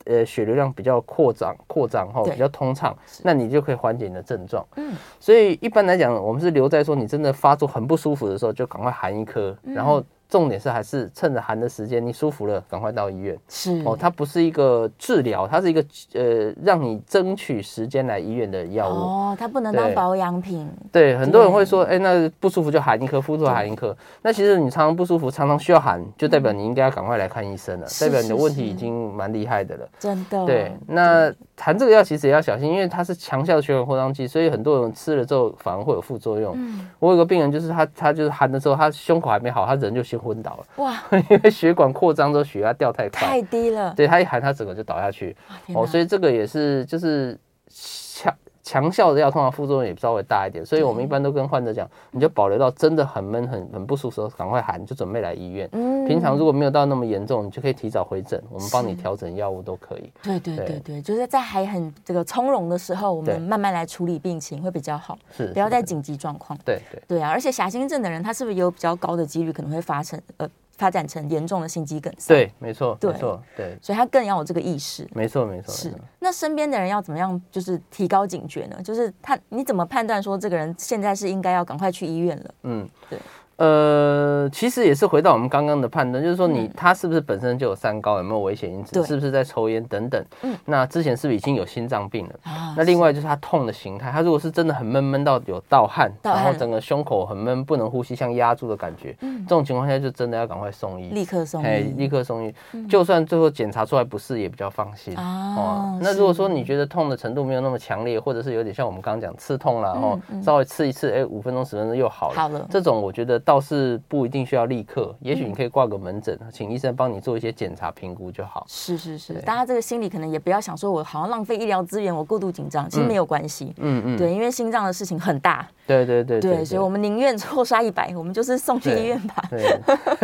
[0.10, 2.94] 呃血流量比较扩张扩张哈，比较通畅，
[3.24, 4.66] 那你就可以缓解你的症状。
[4.76, 10.04] 嗯，所以一般来讲，我们是留在说你真的发作很不舒服的时候，就赶快含一颗，然后。
[10.30, 13.36] 重点是还是趁着寒的时间，你舒服了，赶快到医院。
[13.50, 18.94] 是哦，它不是一个治疗，它是一个呃，让你争取时间来医院的药物。
[18.94, 20.70] 哦，它不能当保养品。
[20.92, 23.96] 对，很多人会说，哎，那不舒服就含一颗，敷出含一颗。
[24.22, 29.90] 那其实你常常不舒服，常常需要含，就代表你应该要赶快来看医生了，代表你的问题已经蛮厉害的了。
[29.98, 30.46] 真的。
[30.46, 36.54] 对，那含这个药其实也要小心，因为它是强效的血管扩张剂，所以很多人吃了之后反而会有副作用。
[36.58, 36.88] 嗯。
[37.00, 40.84] 我有个病人，就是他，他就是含的时候，他胸口还没好，他人就先昏倒了。
[40.84, 40.98] 哇！
[41.30, 43.94] 因为血管扩张之后，血压掉太快，太低了。
[43.96, 45.36] 对，他一含，他整个就倒下去。
[45.74, 47.38] 哦，所以这个也是就是
[47.70, 48.34] 强
[48.70, 50.64] 强效的药，通常副作用也稍微大一点。
[50.64, 55.68] 所以我们一般都跟患者讲，你就保留到真的很闷、很很不舒服的时候，赶快喊，就准备来医院。
[55.72, 56.06] 嗯。
[56.08, 60.14] 平常如果没有到那么严重，你就可以提早回诊，我们帮你调整药物都可以。
[60.22, 65.18] 对对对对，就是在还很这个从容的时候，我们慢慢来处理病情会比较好。
[65.36, 65.48] 是。
[65.48, 66.56] 不要在紧急状况。
[66.64, 67.32] 对对对啊！
[67.32, 70.48] 而且狭心症的人，他是不是有比较高的几率可能会发生呃？
[70.80, 75.94] 发展成严重的心肌梗塞，对，没错，没错，对，所以他更要有这个意识，没错，没错，是。
[76.20, 78.82] 那身边的人要怎么样，就是提高警觉呢？
[78.82, 82.54] 就是他，你怎么判断说这个人现在是应该要赶快去医院了？
[82.64, 83.20] 嗯，对。
[83.60, 90.24] 呃，其实也是回到我们刚刚的判断，就是说你他是不是本身就有三高，有没有危险因子，是不是在抽烟等等。
[90.44, 92.36] 嗯，那之前是不是已经有心脏病了？
[92.44, 102.56] 啊，那另外就是他痛的形态，他如果是真的很闷闷到有盗汗，然后整个胸口很闷，不能呼吸，像压住的感觉，嗯，这种情况下就真的要赶快送医，立刻送医，立刻送医。
[102.88, 105.14] 就算最后检查出来不是，也比较放心。
[105.18, 105.56] 啊。
[105.58, 114.30] 哦，那如果说你觉得痛的程度没有那么强烈，或者是有点像我们刚刚讲刺痛了，然后稍微刺一次，哎，五分钟十分钟又好了，好了，这种我觉得倒是不。
[114.30, 118.64] 一定需要立刻，也许你可以挂个门诊，请医生帮你做一些检查评估就好。
[118.68, 123.74] 是是是，大家这个心里可能也不要想说，我好像浪费医疗资源，我过度紧张，其实没有关系。
[123.78, 125.68] 嗯嗯，对，因为心脏的事情很大。
[125.88, 129.44] 对对对对，所以我们宁愿错杀一百，我们就是送去医院吧。
[129.50, 129.80] 对，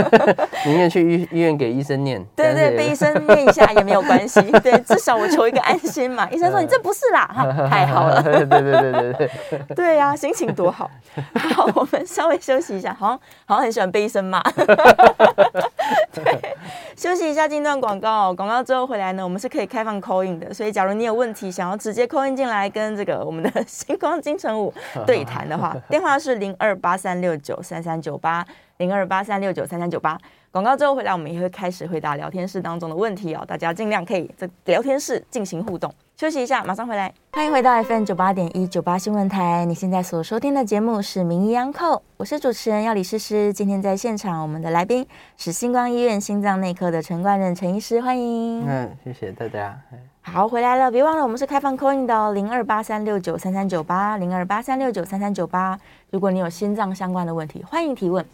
[0.67, 2.23] 宁愿去医医院给医生念。
[2.37, 4.39] 对对，被医生念一下也没有关系。
[4.61, 6.29] 对，至少我求一个安心嘛。
[6.29, 8.21] 医生说你这不是啦，哈，太好了。
[8.21, 9.75] 对对对对对。
[9.75, 10.91] 对呀，心情多好。
[11.33, 13.85] 好，我们稍微休息一下，好像好像很喜欢。
[13.95, 14.41] 被医生骂，
[16.11, 16.55] 对，
[16.97, 18.33] 休息一下，进段广告。
[18.33, 24.73] 广告之后回来呢，我们是可以开放 call in 的，所以假如你有问题想要直接 call in 进来跟这个我们的星光金城武
[25.07, 28.45] 对谈的话，电话是零二八三六九三三九八
[28.77, 30.17] 零二八三六九三三九八。
[30.51, 35.93] 广告之后回来，我们也会开始回答聊天室当中的问题哦，大家尽量可以在聊天室进行互动。
[36.17, 37.13] 休息一下，马上回来。
[37.33, 43.51] 欢迎回到 FM 九八点一九八新闻台，你现在所收听的节目是《名医央叩》，我是主持人要李诗诗。
[43.51, 48.65] 今天在现场，我们的来宾是星光医院心脏内科的陈冠任陈医师，欢迎。
[48.65, 49.77] 嗯，谢谢大家。
[50.21, 55.77] 好，回来了，别忘了我们是开放 call in 的哦，零二八三六九三三九八，零二八三六九三三九八。
[56.11, 58.25] 如果你有心脏相关的问题，欢迎提问。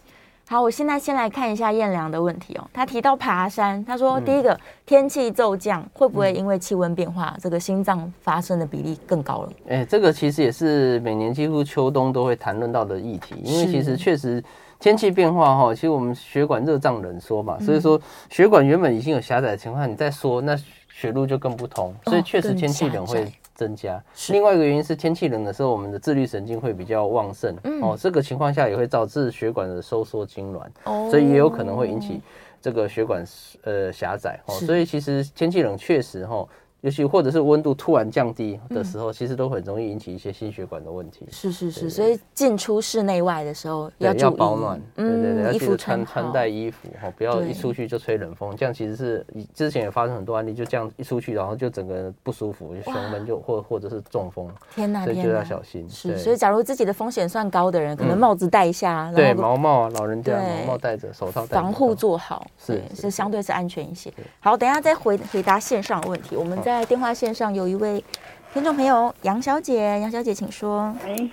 [0.52, 2.68] 好，我现在先来看一下燕良的问题哦。
[2.74, 9.50] 他提到爬山，他说第一个、嗯、天气骤降会不会因为气温变化，嗯、这个心脏发生的比例更高了？
[9.70, 14.44] 哎、欸，这个其实也是每年几乎秋冬都会谈论到的议题，因为其实确实
[14.78, 17.98] 天气变化哈，其实我们血管热胀冷缩嘛，所以说
[18.30, 20.54] 血管原本已经有狭窄的情况，你再缩，那
[20.94, 23.32] 血路就更不通，所以确实天气冷会。
[23.62, 32.20] 增加，另外一个原因是天气冷的时候，我们的自律神经会比较旺盛，嗯、哦，这个情况下也会导致血管的收缩痉挛，哦，所以也有可能会引起
[32.60, 33.24] 这个血管
[33.64, 36.38] 呃狭窄，哦，所以其实天气冷确实哈。
[36.38, 36.50] 哦
[36.82, 41.28] 尤其或者是温度突然降低的时候，其实都很容易引起一些心血管的问题。
[41.30, 54.50] 是是是，所以进出室内外的时候要要保暖，对对对，要记得穿穿戴衣服哈，不要一出去就吹冷风，这样其实是之前也发生很多案例，就这样一出去，然后就整个人不舒服，就胸闷就或或者是中风。
[54.74, 55.88] 天哪，所以就要小心。
[55.88, 64.12] 是，所以假如自己的风险算高的人，可能帽子戴一下，对，毛帽啊，老人家毛帽戴着，手套戴，防护做好，是是相对是安全一些。
[64.40, 67.54] 好，等一下再回回答线上的问题，我们在电话线上。
[67.54, 68.02] 有一位
[68.54, 70.96] 听众朋友杨小姐，杨小姐请说。
[71.06, 71.30] 喂，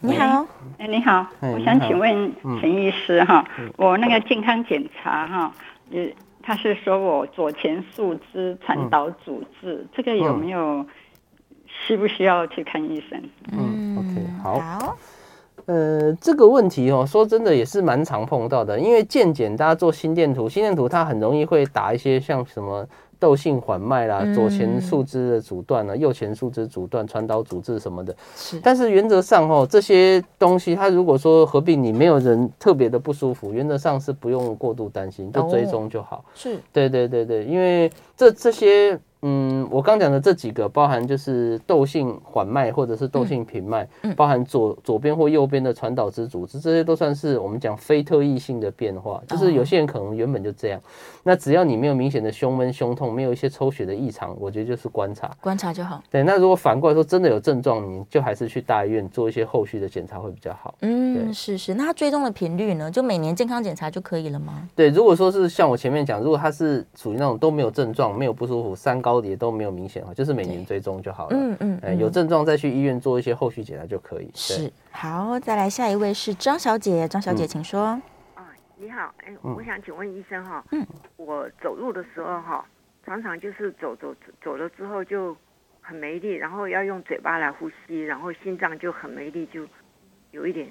[0.00, 0.44] 你好，
[0.78, 5.52] 哎，你好，我想请问陈医师哈，我那个健康检查哈，
[5.92, 6.08] 呃，
[6.42, 10.84] 他是说我左前束支传导阻滞，这个有没有
[11.68, 13.22] 需不需要去看医生？
[13.52, 14.96] 嗯，OK，好。
[15.66, 22.84] 呃，这个问题哦，说真的也是蛮常碰到的，因为健检大家做心电图，心电图它很容易会打一些像什么。
[23.20, 28.16] 窦性缓脉啦，左前束支的阻断啊，右前束支阻断，传导阻滞什么的。
[28.34, 36.24] 是，但是原则上哦，这些东西它如果说合并，你没有人特别的不舒服，原则上是不用过度担心，就追踪就好。
[36.34, 38.98] 是，对对对对，因为这这些。
[39.22, 50.80] 嗯，我刚讲的这几个，包含就是窦性缓脉或者是窦性平脉，嗯，包含左左边或右边的传导支组织，这些都算是我们讲非特异性的变化，就是有些人可能原本就这样。
[51.22, 56.02] 那只要你没有明显的胸闷、胸痛，没有一些抽血的异常，我觉得就是观察，观察就好。
[56.10, 60.74] 对，那如果反过来说真的有症状，你就还是去大医院做一些后续的检查会比较好。
[60.80, 61.74] 嗯，是是。
[61.74, 62.90] 那他追踪的频率呢？
[62.90, 64.68] 就每年健康检查就可以了吗？
[64.76, 71.36] 对，如果说是像我前面讲，如果他是属于那种都没有症状、没有不舒服、三高也都没有明显哈，就是每年追踪就好了。
[71.36, 74.30] 嗯嗯，嗯，有症状再去医院做一些后续检查就可以。
[74.34, 77.80] 是，好，再来下一位是张小姐，张小姐请说。
[77.82, 78.02] 啊、
[78.36, 78.44] 嗯，
[78.76, 82.64] 你好，哎，我想请问医生哈，嗯，我走路的时候哈，
[83.04, 85.36] 常常就是走走走了之后就
[85.80, 89.66] 很没力，然后要用嘴巴来呼吸，然后心脏就很没力，就
[90.30, 90.68] 有一点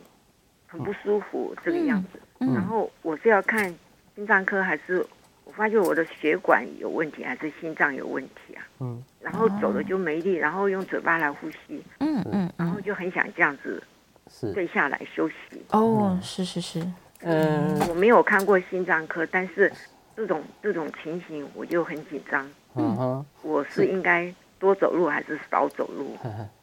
[0.68, 2.20] 很不舒服这个样子。
[2.40, 3.74] 嗯，然后我是要看
[4.16, 5.06] 心脏科还是？
[5.50, 8.62] 我发觉我的血管有问题，还是心脏有问题啊？
[8.82, 13.82] 嗯，然后走了就没力，然后用嘴巴来呼吸，嗯嗯，然后就很想这样子，
[14.30, 15.36] 是跪下来休息。
[15.72, 16.80] 哦，是是是，
[17.22, 19.74] 嗯，我没有看过心脏科，但是
[20.16, 22.48] 这种这种情形我就很紧张。
[22.76, 26.16] 嗯哼，我是应该多走路还是少走路？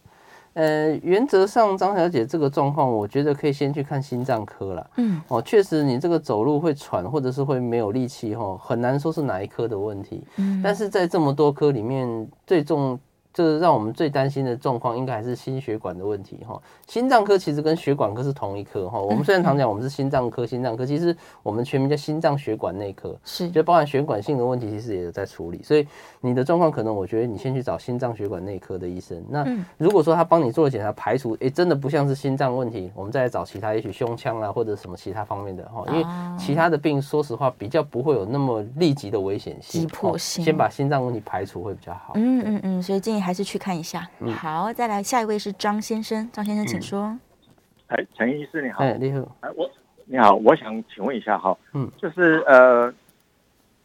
[0.56, 4.90] 呃，原则上，张小姐这个状况，我觉得可以先去看心脏科了。
[4.96, 10.24] 嗯，哦，确实，你这个走路会喘，或者是会没有力气，哈，很难说是哪一科的问题。
[10.36, 12.98] 嗯，但是在这么多科里面，最重。
[13.36, 16.58] 就是让我们最担心的状况，应该还是心血管的问题哈。
[16.86, 18.98] 心脏科其实跟血管科是同一科哈。
[18.98, 25.62] 我们虽然常讲我们是心脏科，心脏科其实我们全名叫心脏血管内科，是就包含血管性的问题，其实也有在处理。
[25.62, 25.86] 所以
[26.22, 29.22] 你的状况可能，我觉得你先去找心脏血管内科的医生。
[29.28, 29.46] 那
[29.76, 35.84] 如果说他帮你做了检查，排除诶真的不像是心脏问题，我们再来找其他，也许胸腔啊或者什么其他方面的哈。
[35.88, 36.06] 因为
[36.38, 40.42] 其他的病，说实话比较不会有那么立即的危险性，急迫性。
[40.42, 42.12] 先把心脏问题排除会比较好。
[42.14, 44.08] 嗯嗯嗯，所以建议还是去看一下。
[44.36, 47.18] 好，再来下一位是张先生，张先生请说。
[47.88, 48.84] 哎，陈医师你好。
[48.84, 49.36] 哎，你好。
[49.40, 49.68] 哎，我
[50.04, 52.94] 你好，我想请问一下哈，嗯，就是呃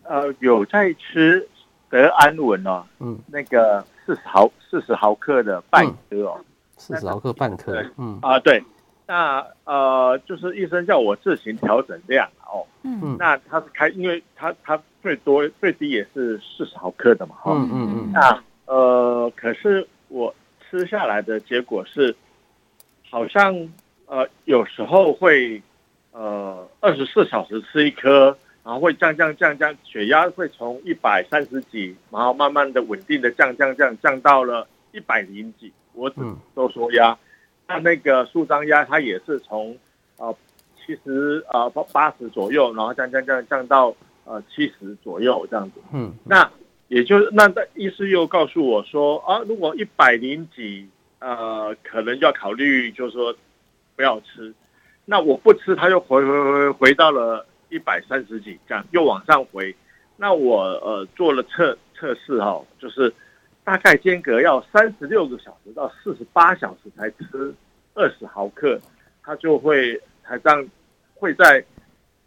[0.04, 1.48] 呃有在吃
[1.90, 6.40] 德安稳哦，嗯，那个四十毫四十毫克的半颗哦，
[6.78, 8.20] 四十毫克半颗，嗯。
[8.22, 8.64] 啊对，
[9.08, 17.90] 那呃就是医生叫我自行调整量哦，嗯，那他是开，因为他他最多最低也是四十毫克的嘛，哈，嗯嗯。
[17.96, 18.44] 嗯，那。
[18.72, 22.16] 呃，可是我吃下来的结果是，
[23.10, 23.54] 好像
[24.06, 25.62] 呃有时候会
[26.14, 36.22] 呃二十四小时吃一颗，然后会降降降降，血压会从一百三十几，然后慢慢的稳定的降降降降到了一百零几，我只
[36.56, 37.18] 收缩压，
[37.68, 39.78] 那那个舒张压它也是从
[40.16, 40.34] 呃
[40.78, 46.50] 七十呃八十左右，然后降降降降到呃七十左右这样子，嗯，那。
[46.92, 53.34] 也就是那那医师又告诉我说啊，如果一百零几，呃，可能要考虑，就是说
[53.96, 54.54] 不要吃。
[55.06, 59.74] 那我不吃，他又回回回回到了一百三十几，这样又往上回。
[60.18, 63.14] 那我呃做了测测试哈，就是
[63.64, 67.56] 大概间隔要三十六个小时到四十八小时才吃
[67.94, 68.78] 二十毫克，
[69.24, 70.68] 它就会才这样
[71.16, 71.64] 会在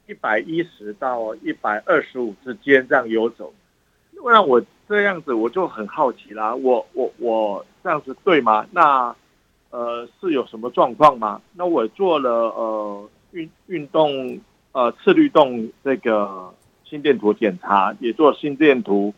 [0.06, 3.52] 一百一十到一百二十五之间这样游走。
[4.24, 4.58] 不然我
[4.88, 8.66] 这样子我就很好奇啦，我我我这样子对吗？
[8.70, 9.14] 那
[9.68, 11.42] 呃是有什么状况吗？
[11.52, 14.40] 那我做了呃运运动
[14.72, 19.12] 呃次律动这个心电图检查，也做心电图，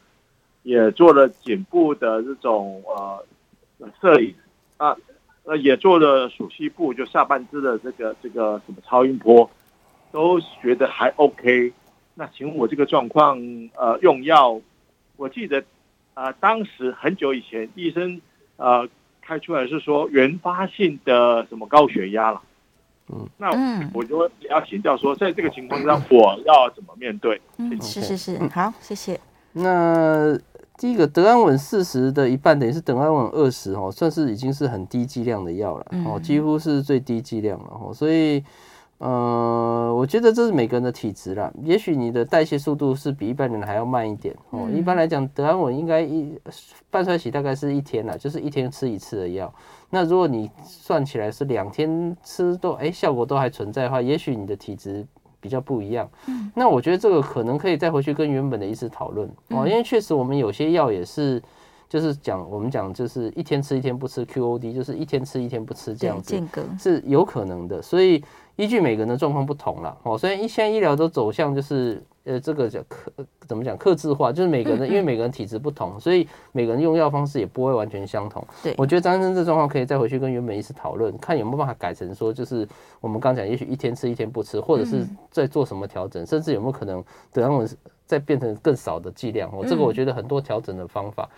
[0.65, 4.35] 也做了颈部的这种呃摄影
[4.77, 4.97] 啊，
[5.45, 9.49] 呃也做了鼠蹊部就下半肢的这个这个什么超音波，
[10.11, 11.73] 都觉得还 OK。
[12.17, 13.39] 那请问我这个状况
[13.77, 14.61] 呃用药？
[15.17, 15.61] 我记得，
[16.15, 18.21] 啊、呃，当时很久以前，医生
[18.57, 18.89] 呃
[19.21, 22.43] 开出来是说原发性的什么高血压了，
[23.09, 23.51] 嗯，那
[23.95, 27.41] 我就要请教说，在这个情况下我要怎么面对？
[27.59, 29.21] 嗯，是是是，好，谢谢。
[29.53, 30.39] 那
[30.77, 38.45] 第一个德安稳四十的一半等于是德安稳二十哦，算是已经是很低剂量的药了哦，几乎是最低剂量了哦，所以。
[38.99, 41.53] 呃，我觉得这是每个人的体质啦。
[41.63, 44.63] 也许你的代谢速度是比一般人还要慢一点哦。
[44.67, 46.33] 嗯、一般来讲，德安稳应该一
[46.91, 49.53] 半衰期大概是一天啦，就是一天吃一次的药。
[49.91, 55.07] 那如果你算起来是两天吃都哎效果都还存在的话，也许你的体质
[55.41, 56.09] 比较不一样。
[56.27, 61.43] 嗯、那我觉得这个可能可以再回去跟原本的医师讨论哦，因为确实我们有些药也是。
[61.89, 66.37] 就是讲我们讲就是一天吃一天不吃 QOD，就是一天吃一天不吃这样子，
[66.77, 67.81] 是有可能的。
[67.81, 68.25] 所以
[68.57, 73.13] 依据每个人的状况不同了哦，虽然一现在医疗都走向就是呃，这个叫克
[73.47, 73.77] 怎么讲？
[73.79, 78.45] 克制化，就是每个人，嗯嗯因为每个人体质不同，所以每个人用药方式也不会完全相同。
[78.63, 82.69] 对，我觉得张医生这状况可以再回去跟原本医师讨论，看有没有办法改成说，就是
[83.01, 87.69] 我们刚讲，也许一天吃一天不吃，或者是在做什么调整，嗯、甚至有没有可能等让我们
[88.07, 89.49] 再变成更少的剂量。
[89.53, 91.29] 哦，这个我觉得很多调整的方法，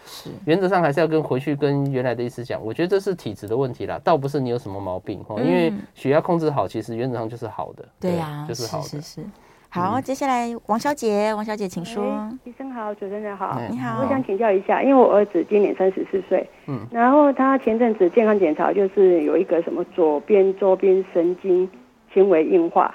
[0.47, 2.65] 原则上还是要跟回去跟原来的医师讲。
[2.65, 7.87] 我觉得这是体质的问题啦，倒不是你有什么毛病哦，因为血压控制好，其实原则上就是好的。
[8.01, 8.85] 对呀，就是好的。
[8.85, 9.27] 是是是。
[9.71, 12.27] 好，接下来王小姐，王小姐请说。
[12.45, 14.03] 医生好，主持人好，你好。
[14.03, 21.69] 我想请教一下，因为我儿子今年三十四岁，嗯，然后他前阵子健康检查就是有一个什么左边周边神经
[22.13, 22.95] 轻微硬化，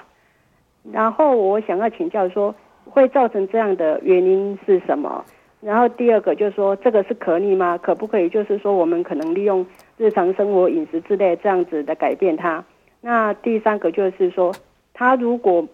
[0.90, 2.52] 然后我想要请教说，
[2.84, 5.24] 会造成这样的原因是什么？
[5.60, 7.78] 然后第二个就是说，这个是可逆吗？
[7.78, 9.64] 可不可以就是说，我们可能利用
[9.96, 12.62] 日常生活饮食之类这样子的改变他？
[13.00, 14.52] 那第三个就是说，
[14.92, 15.64] 他如果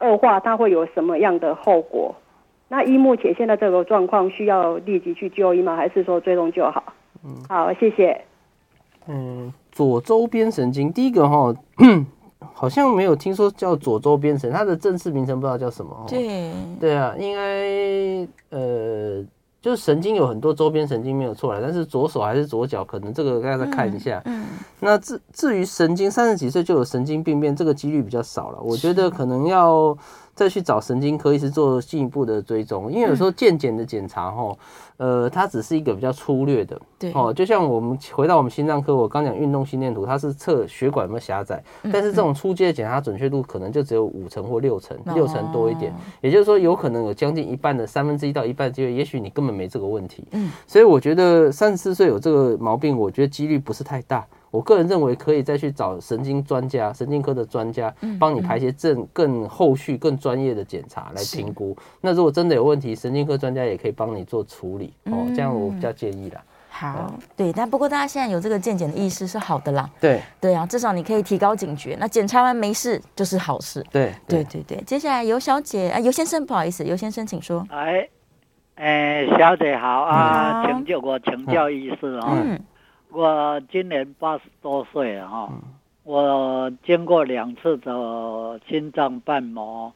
[0.00, 2.14] 恶化，它会有什么样的后果？
[2.68, 5.76] 那依目前现在这个状况，需要立即去就医吗？
[5.76, 6.92] 还是说追踪就好？
[7.24, 8.20] 嗯，好，谢谢。
[9.06, 11.54] 嗯，左周边神经，第一个哈，
[12.52, 16.04] 好像没有听说叫左周边神，它的正式名称不知道叫什么。
[16.08, 19.24] 对，对啊，应该呃。
[19.60, 24.22] 就是神经有很多周边神经没有错啦，但是左手还是左脚，可能这个大家再看一下。
[24.24, 24.46] 嗯，嗯，
[24.80, 28.58] 那至至于神经，三十几岁就有神经病变，这个几率比较少了。
[28.62, 29.96] 我觉得可能要。
[30.40, 34.56] 再去找神经科医师做进一步的追踪，因为有时候健检的检查哈，
[34.96, 37.12] 呃，它只是一个比较粗略的，对。
[37.12, 54.26] 哦，就像我们回到我们心脏科，我刚讲运动心电图，它是测血管有没有狭窄，但是这种初阶的检查准确度可能就只有五成或六成，六成多一点，也就是说有可能有将近一半的三分之一到一半的机会，也许你根本没这个问题，嗯，所以我觉得三十四岁有这个毛病，我觉得几率不是太大。
[54.50, 61.76] 我个人认为可以再去找神经专家、神经科的专家，帮你排一些正更后续更专业的检查来评估。
[62.00, 65.26] 那如果真的有问题，神经科专家也可以帮你做处理哦。
[65.34, 66.42] 这样我比较建议啦。
[66.72, 69.90] 好，对，但不过大家现在有这个健检的意识是好的啦。
[70.00, 71.96] 对对啊，至少你可以提高警觉。
[71.98, 73.84] 那检查完没事就是好事。
[73.90, 74.80] 对对对对。
[74.86, 77.66] 接下来尤小姐啊，尤先生不好意思，尤先生请说。
[77.70, 78.08] 哎
[78.76, 82.28] 哎，小姐好啊，请教我请教医师哦。
[82.30, 82.58] 嗯。
[83.12, 85.52] 我今年八十多岁了哈，
[86.04, 89.92] 我经过两次的心脏瓣膜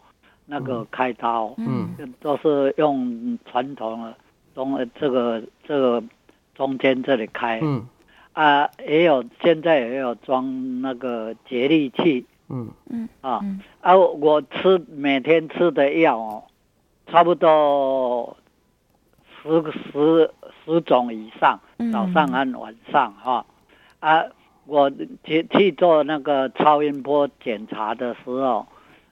[0.46, 4.14] 那个开刀，嗯，都是用传统的
[4.54, 6.02] 中这个这个
[6.54, 7.86] 中间这里开，嗯，
[8.32, 12.68] 啊，也有现在也有装那个节力器，嗯。
[12.90, 13.08] 嗯。
[13.20, 13.40] 啊，
[13.80, 16.42] 啊，我吃每天吃的药哦，
[17.06, 18.36] 差不多
[19.42, 20.30] 十个十。
[20.64, 21.58] 十种以上，
[21.92, 23.44] 早上和晚上哈，
[24.00, 24.24] 嗯、啊，
[24.66, 24.90] 我
[25.24, 28.66] 去去做那个超音波检查的时候，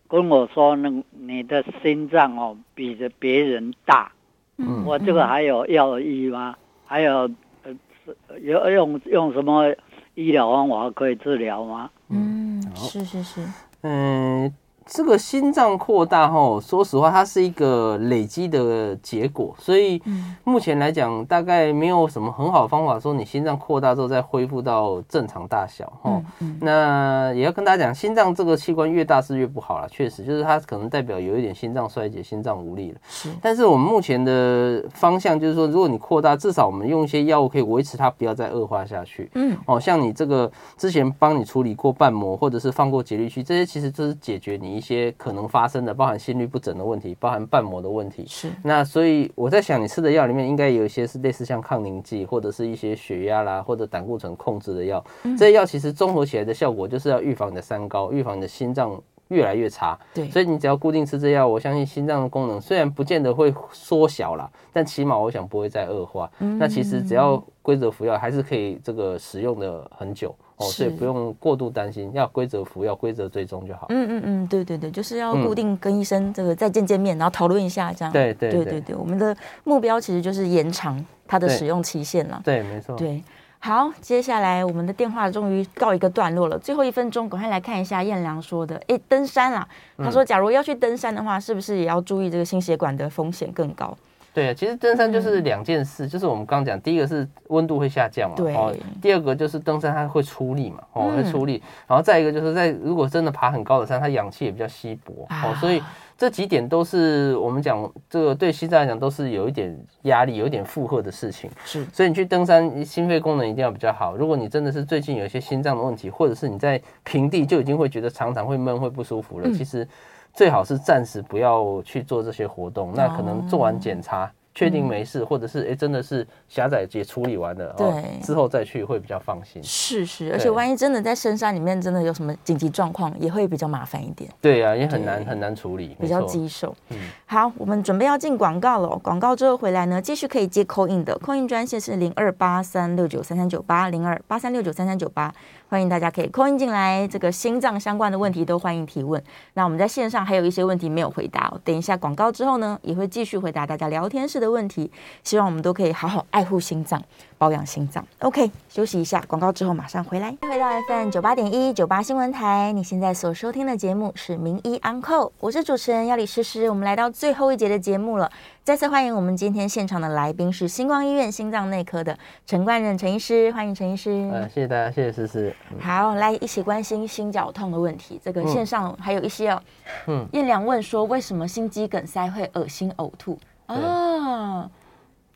[0.08, 4.10] 跟我说，那你的心脏哦比着别人大，
[4.56, 6.56] 嗯，我这个还有药医吗？
[6.86, 7.30] 还有
[7.64, 9.74] 呃，有用用什么
[10.14, 11.90] 医疗方法可以治疗吗？
[12.08, 13.46] 嗯，是是是，
[13.82, 14.52] 嗯。
[14.94, 19.98] 这个心脏扩大哈，说实话，它是一个累积的结果，所以
[20.44, 26.22] 目前来讲，大概没有什么很好的方法说你心脏扩大之后再恢复到正常大小吼。
[26.60, 32.98] 那也要跟大家讲，心脏这个器官越大是越不好了，确实就是它可能代表有一点心脏衰竭、心脏无力了。
[33.08, 39.30] 是，但是我们目前的方向就是说，如果你扩大，至少我们用一些药物可以维持它不要再恶化下去。
[39.36, 44.81] 嗯，哦，像你这个之前帮你处理过瓣膜，或者是放过节律器，这些其实就是解决你。
[44.82, 48.24] 一些可能发生的，包含心律不整的问题，包含瓣膜的问题。
[48.26, 48.50] 是。
[48.64, 55.04] 那所以我在想，你吃的药里面应该有一些是类似像抗凝剂，或者是一些血压啦，或者胆固醇控制的药。
[55.22, 59.96] 嗯、这些药其实综合起来的效果，就是要预防你的三高，预防你的心脏越来越差。
[60.12, 60.28] 对。
[60.30, 66.28] 所以你只要固定吃这药，我相信心脏的功能虽然不见得会缩小啦，但起码我想不会再恶化。
[66.40, 66.58] 嗯。
[66.58, 70.34] 那其实只要规则服药，还是可以这个使用的很久。
[70.62, 73.86] 所以不用过度担心，要规则服要、规则追踪就好。
[73.90, 78.12] 嗯嗯嗯，对对对，就是要固定跟医生这个再见见面，然后讨论一下这样。
[78.12, 82.40] 对对对对对，我们的目标其实就是延长它的使用期限了。
[82.44, 82.96] 对，没错。
[82.96, 83.22] 对，
[83.58, 93.96] 好，接下来我们的电话终于告一个段落了，最后一分钟，赶快来看一下燕良说的，哎，登山啊，他说，假如要去登山的话，是不是也要注意这个心血管的风险更高？
[94.34, 98.54] 对啊，其实登山就是两件事，嗯、就是我们刚讲，第一个是温度会下降嘛，对。
[98.54, 105.82] 哦，第二个就是登山它会出力嘛，哦，会出力，然后再一个就是在如果真的爬很高的山，它氧气也比较稀薄，啊、哦，所以
[106.16, 114.16] 这几点都是我们讲这个对心脏来讲都是有一点压力、有一点负荷的事情，是，所以你去登山，心肺功能一定要比较好。
[114.16, 119.86] 如果你真的是最近有一些心脏的问题，或者是你在平地就已经会觉得常常会闷、会不舒服了，嗯、其实。
[120.32, 122.92] 最好是暂时不要去做这些活动。
[122.94, 124.30] 那可能做完检查。
[124.54, 129.62] 确定没事，或者是哎，真的是狭窄也处理完了，对，之后再去会比较放心。
[129.62, 134.30] 是是，而且万一真的在深山里面，真的有什么紧急状况，也会比较麻烦一点。
[134.40, 136.74] 对啊，也很难很难处理，比较棘手。
[136.90, 138.88] 嗯，好，我们准备要进广告了。
[138.98, 145.32] 广告之后回来呢，继续可以接 call in 的 call in 专线是零二八三六九三三九八零二八三六九三三九八。
[145.68, 149.22] 欢迎大家可以 call in 进来，这个心脏相关的问题都欢迎提问。
[149.54, 154.90] 那我们在线上还有一些问题没有回答，等一下广告之后呢，也会继续回答大家聊天室的问题。
[155.24, 157.02] 希望我们都可以好好爱护心脏。
[157.38, 160.30] 保养心脏，OK，休息一下，广告之后马上回来。
[160.42, 166.70] 回到 FM 九八点一九八新闻台，你现在所收听的节目是《名医安扣》，我是主持人要李诗诗。
[166.70, 168.30] 我们来到最后一节的节目了，
[168.62, 172.16] 再次欢迎我们今天现场的来宾是星光医院心脏内科的
[172.46, 174.30] 陈冠任陈医师，欢迎陈医师。
[174.32, 175.56] 呃，谢谢大家，谢谢诗诗。
[175.80, 178.20] 好，来一起关心心绞痛的问题。
[178.22, 179.60] 这个线上还有一些哦，
[180.06, 183.36] 嗯，燕良问说，为什么心肌梗塞会恶心呕吐
[183.80, 184.70] 啊？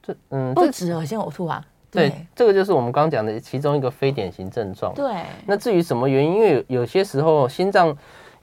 [0.03, 1.64] 这嗯，不止恶心呕吐啊。
[1.91, 4.93] 对，这个就是我们刚刚讲的其中一个非典型症状。
[4.95, 7.97] 对，那至于什么原因，因为有有些时候心脏。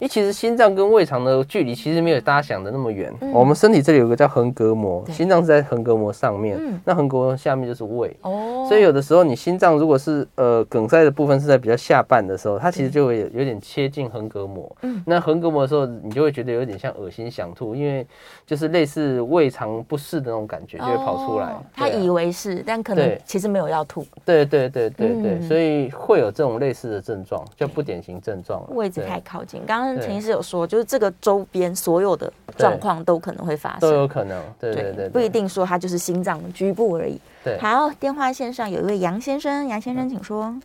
[0.04, 3.10] 因为其实心脏跟胃肠的距离其实没有大家想的那么远。
[3.22, 8.14] 嗯、我们身体这里有个叫横膈膜，心脏是在横膈膜上面，嗯、那横膈膜下面就是胃。
[8.20, 14.70] 哦，所以有的时候你心脏如果是呃梗塞的部分是在比较下半的时候，它其实就会有有点切近横膈膜。
[14.82, 18.06] 嗯，那横膈膜的时候，你就会觉得有点像恶心想吐，因为
[18.46, 21.46] 就是类似胃肠不适的那种感觉就会跑出来。
[21.46, 24.06] 哦啊、他以为是，但可能其实没有要吐。
[24.26, 28.62] 对对对对对，所以会有这种类似的症状，叫不典型症状。
[28.76, 29.93] 位置太靠近，刚刚。
[30.02, 37.20] 陈医师有说，就是这个周边所有的状况都可能会发生，都有可能，对对不一定说它就是心脏局部而已。
[37.44, 40.56] 对，好，电话线上有一位杨先生，杨先生请说。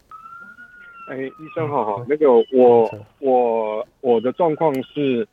[1.10, 5.26] 哎，医生好好，那个我我我的状况是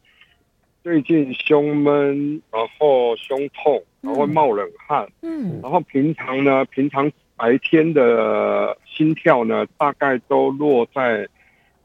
[0.84, 11.28] 最近胸闷，然后胸痛，然后会冒冷汗，嗯，然后平常呢，平常白天的心跳呢，大概都落在。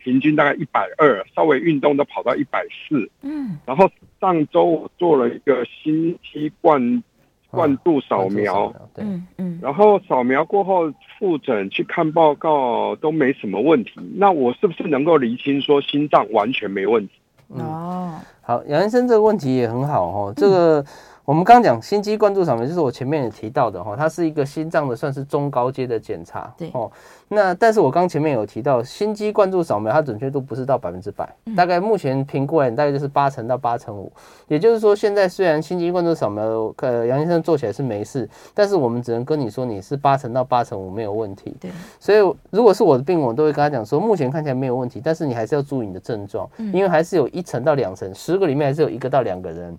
[0.03, 3.09] 平均大概一百二，稍微运动都跑到一百四。
[3.23, 3.89] 嗯，然后
[4.21, 7.03] 上周我做了一个心肌灌
[7.51, 9.05] 灌注扫描，对，
[9.39, 13.93] 嗯，然后扫描过后复诊去看报告都没什么问题。
[14.17, 17.15] 那我是不是能够厘清说心脏完全没问题？
[17.49, 20.85] 哦，好，杨医生这个问题也很好哦，这个。
[21.31, 26.53] 我们刚刚讲心肌灌注扫描，就是我前面也提到的哈，它是一个心脏的算是中高阶的检查。
[26.59, 26.91] 对哦，
[27.29, 34.13] 那但是我刚前面有提到，心肌灌注扫描它准确度不是到百分之百，大概目前评估来大概就是八成到八成五。
[34.49, 41.57] 也就是说，现在虽然心肌灌注扫描，呃，杨先生做起来是没事，但是我们只能跟你说你是八成到八成五没有问题。
[41.61, 41.71] 对，
[42.01, 42.19] 所以
[42.51, 49.79] 如果是我的病人，我都会跟他讲说，目前看起来没有问题，但是你还是要注意你的症状，因为还是有一成到两成，十个里面还是有一个到两个人。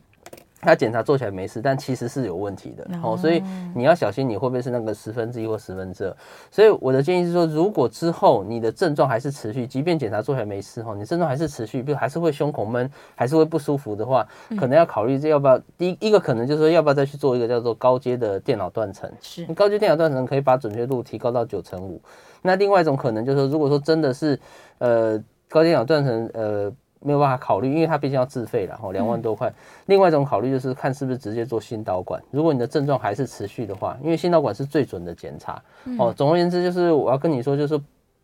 [0.61, 3.43] 他检查做起来没事，但其实是有问题的哦，所以
[3.73, 6.15] 你要小心，你会不会是那个十分之一或十分之二？
[6.51, 14.27] 所以我的建议是说，如果之后你的症状还是持续，即便检查做起来没事哈，你症状还是持续，比如还是会胸口闷，还是会不舒服的话，
[14.59, 19.11] 可能要考虑这要不要第一一个可能就是说要不要再去做一个叫做高阶的电脑断层？
[19.21, 22.01] 是，高阶电脑断层可以把准确度提高到九成五。
[22.41, 24.39] 那另外一种可能就是说，如果说真的是
[24.77, 26.71] 呃高电脑断层呃。
[27.01, 29.51] 没有办法考虑，因为它毕竟要自费了，吼，两万多块。
[29.87, 32.21] 另外一种考虑就是看是不是直接做心导管。
[32.31, 35.61] 如果你的症状还是持续的话，因为心导管是最准的检查。
[35.97, 37.79] 哦，总而言之就是我要跟你说，就是。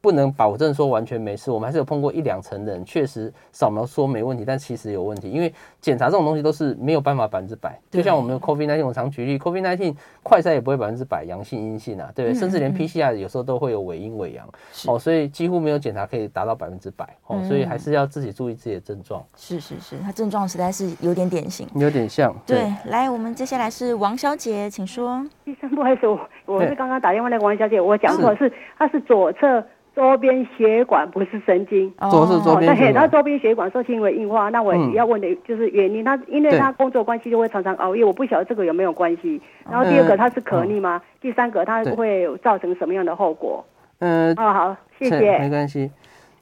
[0.08, 5.30] 不能保证说完全没事，我们还是有碰过一两成的人，确实扫描说没问题，但其实有问题。
[5.30, 9.94] 因为检查这种东西都是没有办法百分之百，就像我们的 COVID-19，我常举例，COVID-19
[10.24, 14.48] 快筛也不会百分之百阳性阴性啊，对，甚至连 PCR 有时候都会有伪阴伪阳，
[14.88, 19.22] 哦，所以几乎没有检查可以达到百分之百，哦，所以还是要自己注意自己的症状。
[19.36, 22.34] 是是是，他症状实在是有点典型，有点像。
[22.46, 25.28] 对，对来，我们接下来是王小姐，请说。
[25.44, 29.62] 医生，不好意思，我我是刚刚打电话那个王小姐，我讲错是，她是左侧。
[29.98, 32.94] 周边血管不是神经，左是周边血管。
[32.94, 36.04] 他周边血管受轻微硬化，那我要问的就是原因。
[36.04, 39.42] 他因为他工作关系就会常常熬夜，我不晓得这个有没有关系。
[39.68, 41.02] 然后第二个他是可逆吗？
[41.20, 43.66] 第三个他会造成什么样的后果？
[43.98, 45.90] 嗯，哦好，谢谢，没关系。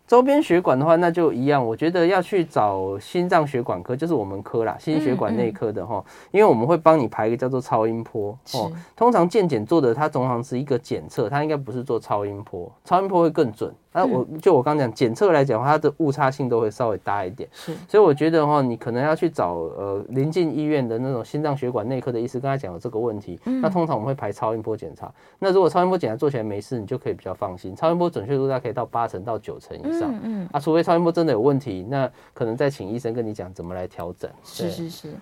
[0.07, 1.65] 周边血管的话，那就一样。
[1.65, 6.03] 我觉得要去找心脏血管科，就是我们科啦，心血管内科的哈。
[6.31, 8.71] 因为我们会帮你排一个叫做超音波哦。
[8.95, 13.73] 通常健检做的，它通常是一个检测，它应该不是做超音波，超音波会更准。
[13.95, 17.47] 啊，我就我刚讲检测来讲，它的误差性都会稍微大一点。
[17.53, 23.39] 是，所以我觉得哈，你可能要去找呃临近医院的那种心脏血管内科的医师，跟他讲有这个问题。
[23.45, 25.09] 那通常我们会排超音波检查。
[25.39, 27.73] 那如果超音波检查做起来没事，你就可以比较放心。
[27.73, 30.13] 超音波准确度大概可以到八成到九成以上。
[30.23, 34.29] 嗯，啊，除非超音波真的有问题，那可能再请医生跟你讲怎么来调整。
[34.43, 35.13] 是是是。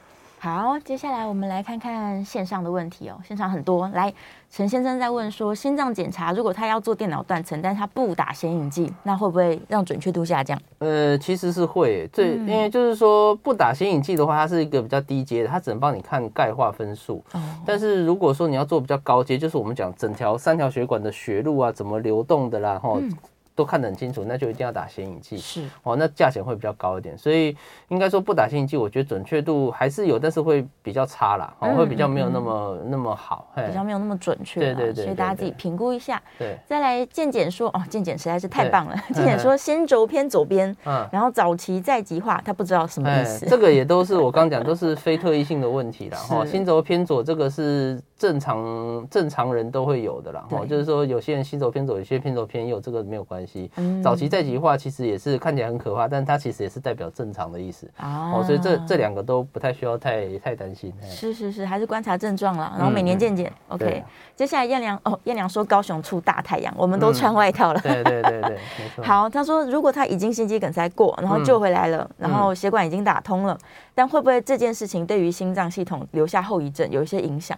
[0.44, 3.18] 好，接下来我们来看看线上的问题哦。
[3.26, 4.14] 线上很多，来，
[4.52, 10.60] 陈先生在问说，心脏检查如果他要做电脑断层，但是他不打显影剂，那会不会让准确度下降？
[10.80, 17.24] 呃，其实是会，这、嗯、因为就是说不打显影剂的话，它是一个比较低阶的，它只能帮你看钙化分数。
[17.32, 17.40] 哦。
[17.66, 23.10] 但是如果说你要做比较高阶，就是我们讲整条三条血管的血路啊，怎么流动的啦，哈、嗯。
[23.56, 25.38] 都看得很清楚，那就一定要打显影剂。
[25.38, 27.56] 是哦，那价钱会比较高一点，所以
[27.90, 34.60] 应该说不打显影剂，我觉得准确度还是有，但是会比较差啦，哦，会比较没有那么那么好，比较没有那么准确。
[34.60, 36.22] 对对对，所以大家自己评估一下。
[36.40, 38.96] 对，再来健检说哦，健检实在是太棒了。
[39.14, 43.46] 健检说先轴偏左边， 嗯，然后早期再极化，他不知道什么意思。
[43.46, 46.18] 这个也都是我刚讲，都是非特异性的问题啦。
[46.18, 50.46] 哈， 心轴偏左这个是正常正常人都会有的啦。
[50.50, 53.43] 哦，就是说有些人心轴偏左，有些偏左偏右，这个没有关系。
[54.04, 54.24] 早期。
[54.34, 60.92] 再极化其实也是看起来很可怕，但它其实也是代表正常的意思哦，所以这这两个都不太需要太太担心。
[61.08, 63.54] 是是是，还是观察症状了，然后每年健检。
[63.68, 64.04] OK，
[64.36, 67.80] 接下来燕良哦，燕良说高雄出大太阳，我们都穿外套了。
[67.82, 68.58] 对对对 对，
[69.04, 73.56] 好，他说如果他已经心肌梗塞过，然后救回来了，然后血管已经打通了，
[73.94, 77.56] 但会不会这件事情对于心脏系统留下后遗症，有一些影响？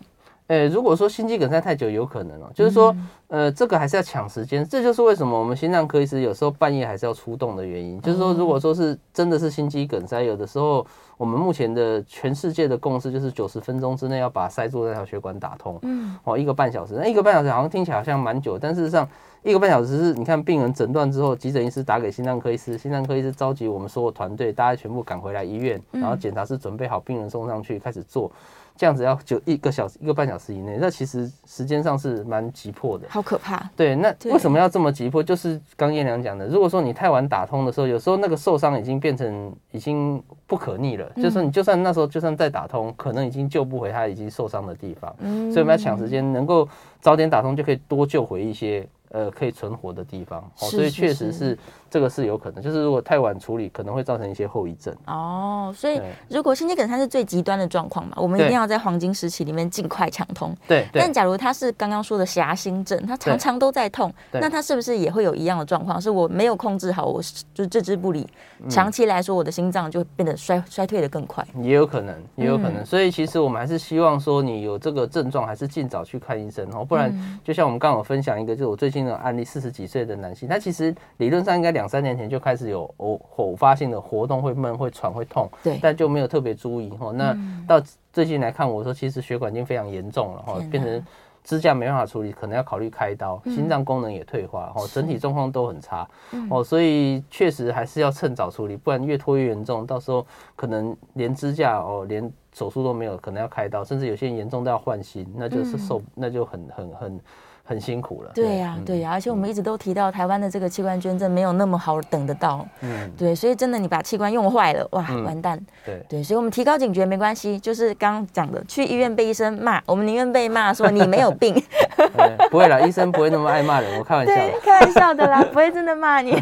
[0.47, 2.95] 诶，如果说心肌梗塞太久，有可能哦，就是说，
[3.29, 7.99] 呃，这个还是要抢时间，这就是为什么我们心脏科医师有时候半夜还是要出动的原因。
[7.99, 10.85] 就是说，如果说是真的是心肌梗塞，有的时候
[11.17, 19.09] 我们目前的全世界的共识就是九十分钟之内要把塞住那条血管打通，嗯，哦，一个半小时，那一个半小时好像听起来好像蛮久，但事实上
[19.41, 28.31] 一个半小时是你看病人诊断之后，急诊医师打给心脏科医师，心脏科医师召集我们所有团队，大家全部赶回来医院，然后检查室准备好病人送上去开始做。
[28.77, 33.69] 这样子要就一个小时，一个半小时以内，那其实时间上是蛮急迫的，好可怕。
[33.75, 35.23] 对，那为什么要这么急迫？
[35.23, 45.15] 就是刚燕良讲的，如果说你太晚打通的时候，有时候那个受伤已经变成已经不可逆了，就是说你就算那时候就算再打通，可能已经救不回他已经受伤的地方。
[45.19, 46.67] 嗯，所以我们要抢时间，能够
[46.99, 48.87] 早点打通，就可以多救回一些。
[49.09, 51.57] 呃，可以存活的地方，哦，所以确实是
[51.95, 54.93] 这个是有可能，就是如果太晚处理，可能会造成一些后遗症。
[55.07, 60.53] 哦，所以如果心肌梗塞是最极端的状况嘛，我们一定要在黄金时期里面尽快抢通。
[60.67, 66.01] 对，但假如他是刚刚说的狭心症，他常常都在痛，那他是不是也会有一样的状况？
[66.01, 67.21] 是我没有控制好，我
[67.53, 68.27] 就置之不理，
[68.69, 71.47] 长期来说，我的心脏就变得衰衰退的更快。
[71.61, 72.85] 也有可能，也有可能。
[72.85, 79.05] 所以其实我们还是希望说，你有这个症状，还是尽早去看医生哦，不然就像我们刚刚分享一个，就是我最近。
[79.05, 87.11] 的案例，四十几岁的男性，他其实理论上应该两三年前就开始有偶偶发性的活动，会闷、会喘、会痛，对，但就没有特别注意哈。
[87.11, 87.35] 那
[87.67, 87.81] 到
[88.11, 91.05] 最近来看，我说其实血管已经非常严重了哈，变成
[91.43, 96.07] 支架没办法处理，可能要考虑开刀，心脏功能也退化哦，整体状况都很差
[96.49, 100.25] 哦，所以确实还是要趁早处理，不然越拖越严重，到时候
[100.55, 107.19] 可能连支架哦，连手术都没有，可能要开刀，甚至有些人严重都要换心，那就是受，那就很很很。
[107.67, 116.05] 很辛苦了，对呀，对呀，而且我们一直都提到台湾的这个器官捐赠没有那么好等得到，嗯，对，所以真的你把器官用坏了，哇，完蛋，对。
[116.07, 121.55] 对，所以我们提高警觉没关系，就是刚刚讲的，去医院被医生骂，我们宁愿被骂说你没有病，
[122.51, 126.39] 不会啦，医生不会那么爱骂人，我开玩笑，对，开玩笑的啦， 不会真的骂你，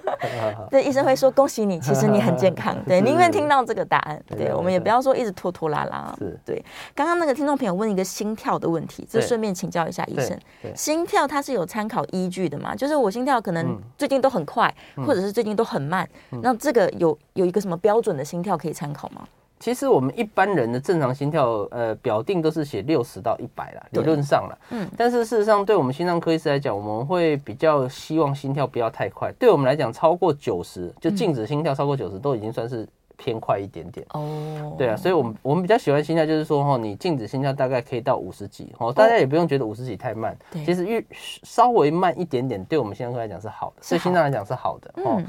[0.70, 6.62] 对，医生会说恭喜你，其实你很健康，对，宁愿听到这个答案，对，我们也不要说一直拖拖拉拉，是，对，
[6.94, 10.38] 刚刚那个听众朋友问一个心跳的问题，就顺便请教一下医生。
[10.74, 12.74] 心跳它是有参考依据的嘛？
[12.74, 19.26] 就是我心跳可能最近都很快，嗯、或者是最近都很慢，嗯、那这个有有一个什么标准的心跳可以参考吗？
[19.60, 24.56] 其实我们一般人的正常心跳，呃，表定都是写六十到一百啦，理论上啦。
[24.70, 29.32] 嗯，但是事实上，对我们心脏科医师来讲，我们会比较希望心跳不要太快。
[29.38, 32.86] 对我们来讲，超过九十，就静止心跳超过九十，都已经算是。
[33.18, 34.06] 偏快一点点。
[34.14, 41.04] 哦，对啊，所以我们我们比较喜欢心跳，就是说哈，你静止心跳大概可以到五十几哦，大家也不用觉得五十几太慢，其实越
[41.42, 45.20] 稍微慢一点点，对我们心脏科来讲是好的，对心脏来讲是好的哦。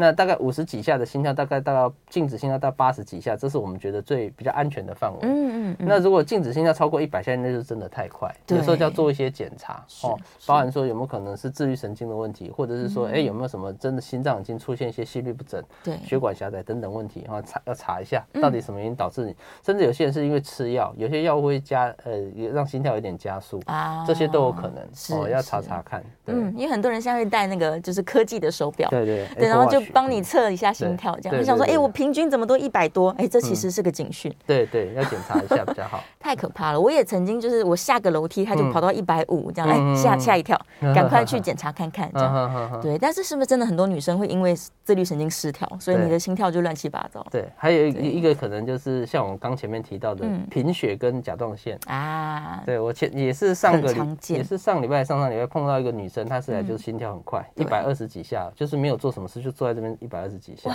[0.00, 5.18] 那大概五十几下的心跳，大概到静止心跳到八十几下，这是我们觉得最比较安全的范围。
[5.22, 5.76] 嗯嗯。
[5.80, 15.98] 那如果静止心跳超过一百下，那就真的太快，有时候就要做一些检查哦，包含说有没有可能是自律神经的问题，或者是说哎有没有什么真的心脏已经出现一些心律不整、对。
[16.04, 17.38] 血管狭窄等等问题哈。
[17.38, 19.34] 快查要查一下，到底什么原因导致你，
[19.64, 26.04] 甚至有些人是因为吃药，有些药会加呃也让心跳有点加速啊，这些都有可能哦，要查查看。
[26.26, 31.40] 嗯，因为很多人现在会戴那个就是科技的手表，对对对，然后就帮你测一下心跳，这样。
[31.40, 33.10] 你想说，哎，我平均怎么都一百多？
[33.18, 34.32] 哎，这其实是个警讯。
[34.46, 36.02] 对对，要检查一下比较好。
[36.18, 42.80] 太可怕了，我也曾经就是我下个楼梯，他就跑到一百五这样，哎，吓吓一跳，赶快去检查看看这样。
[42.82, 47.24] 对，但是是不是真的很多女生会因为自律神经失调，所以你的心跳就乱七八糟？
[47.30, 51.78] 对，还有一一个可能就是像我们刚前面提到的贫血跟甲状腺。
[51.86, 52.62] 啊。
[52.66, 53.94] 对，我前也是上个
[54.28, 60.70] 也是上礼拜上上礼拜碰到一个女生，她是来就是心跳很快，一百二十几下，就是没有做什么事就坐在这边一百二十几下。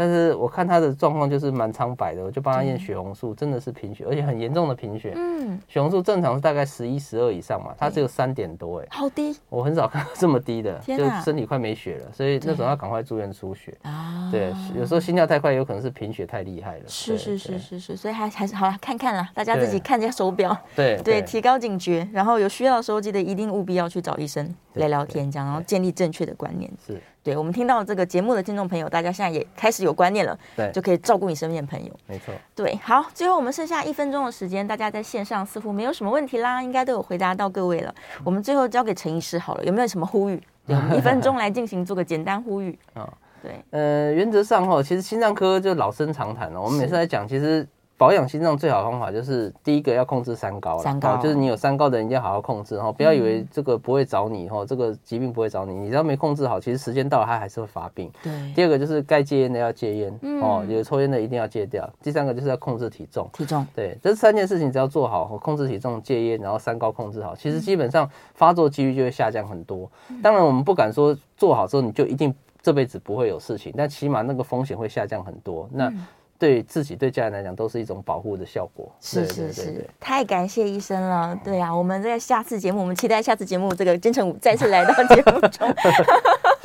[0.00, 5.12] 但是我看他的状况就是蛮苍白的，我就帮他验血红素，真的是贫血，而且很严重的贫血。
[5.16, 9.36] 嗯，血红素正常是大概十一、十二以上嘛，他只有三点多，哎，好低。
[9.48, 13.76] 我很少看到这么低的，就身体快没血了，所以那时候要赶快住院输血。
[13.82, 16.84] 啊，对，有时候心跳太快，有可能是贫血太厉害了。
[16.86, 26.70] 是是是是是，所以还还是好了，看看啦，大家自己看一下手表，对对，提高警觉，然后有需要的时候记得一定务必要去找医生聊聊天，这样然后建立正确的观念。
[26.86, 27.02] 是。
[27.28, 31.92] 对，我们听到这个节目的听众朋友，大家现在也开始有观念了，对，就可以照顾你身边的朋友。
[32.06, 37.94] 没错，对，好，最后我们剩下一分钟的时间，大家在线上似乎没有什么问题啦，应该都有回答到各位了。
[38.24, 40.42] 我们最后交给陈医师好了，有没有什么呼吁？
[40.66, 43.06] 对，我们一分钟来进行做个简单呼吁 啊。
[43.42, 47.68] 对，呃，原则上哈，其实心脏科就老生常谈了，我们每次来讲，其实。
[47.98, 58.08] 保养心脏最好的方法就是第一个要控制三高了，三高就是你有三高的人一定要好好控制哈，不要以为这个不会找你哈，这个疾病不会找你，你只要没控制好，其实时间到了它还是会发病。
[58.22, 58.52] 对。
[58.54, 61.90] 第二个就是该戒烟的要戒烟哦，有抽烟的一定要戒掉。
[62.00, 63.28] 第三个就是要控制体重。
[63.32, 63.66] 体重。
[63.74, 69.90] 对，这三件事情只要做好，控制体重、戒烟，然后三高控制好，其实基本上发作几率就会下降很多。
[70.22, 72.32] 当然我们不敢说做好之后你就一定
[72.62, 75.68] 这辈子不会有事情，但起码那个风险会下降很多。
[75.72, 75.92] 那。
[76.38, 78.90] 对自己对家人来讲都是一种保护的效果。
[79.00, 81.38] 是是是，太感谢医生了。
[81.44, 85.68] 对啊，我们在下次节目，我们期待下次节目这个金城武再次来到节目中。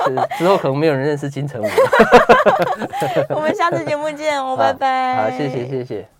[0.04, 1.66] 是之后可能没有人认识金城武。
[3.34, 5.16] 我们下次节目见， 哦拜拜。
[5.16, 6.06] 好，谢谢谢谢。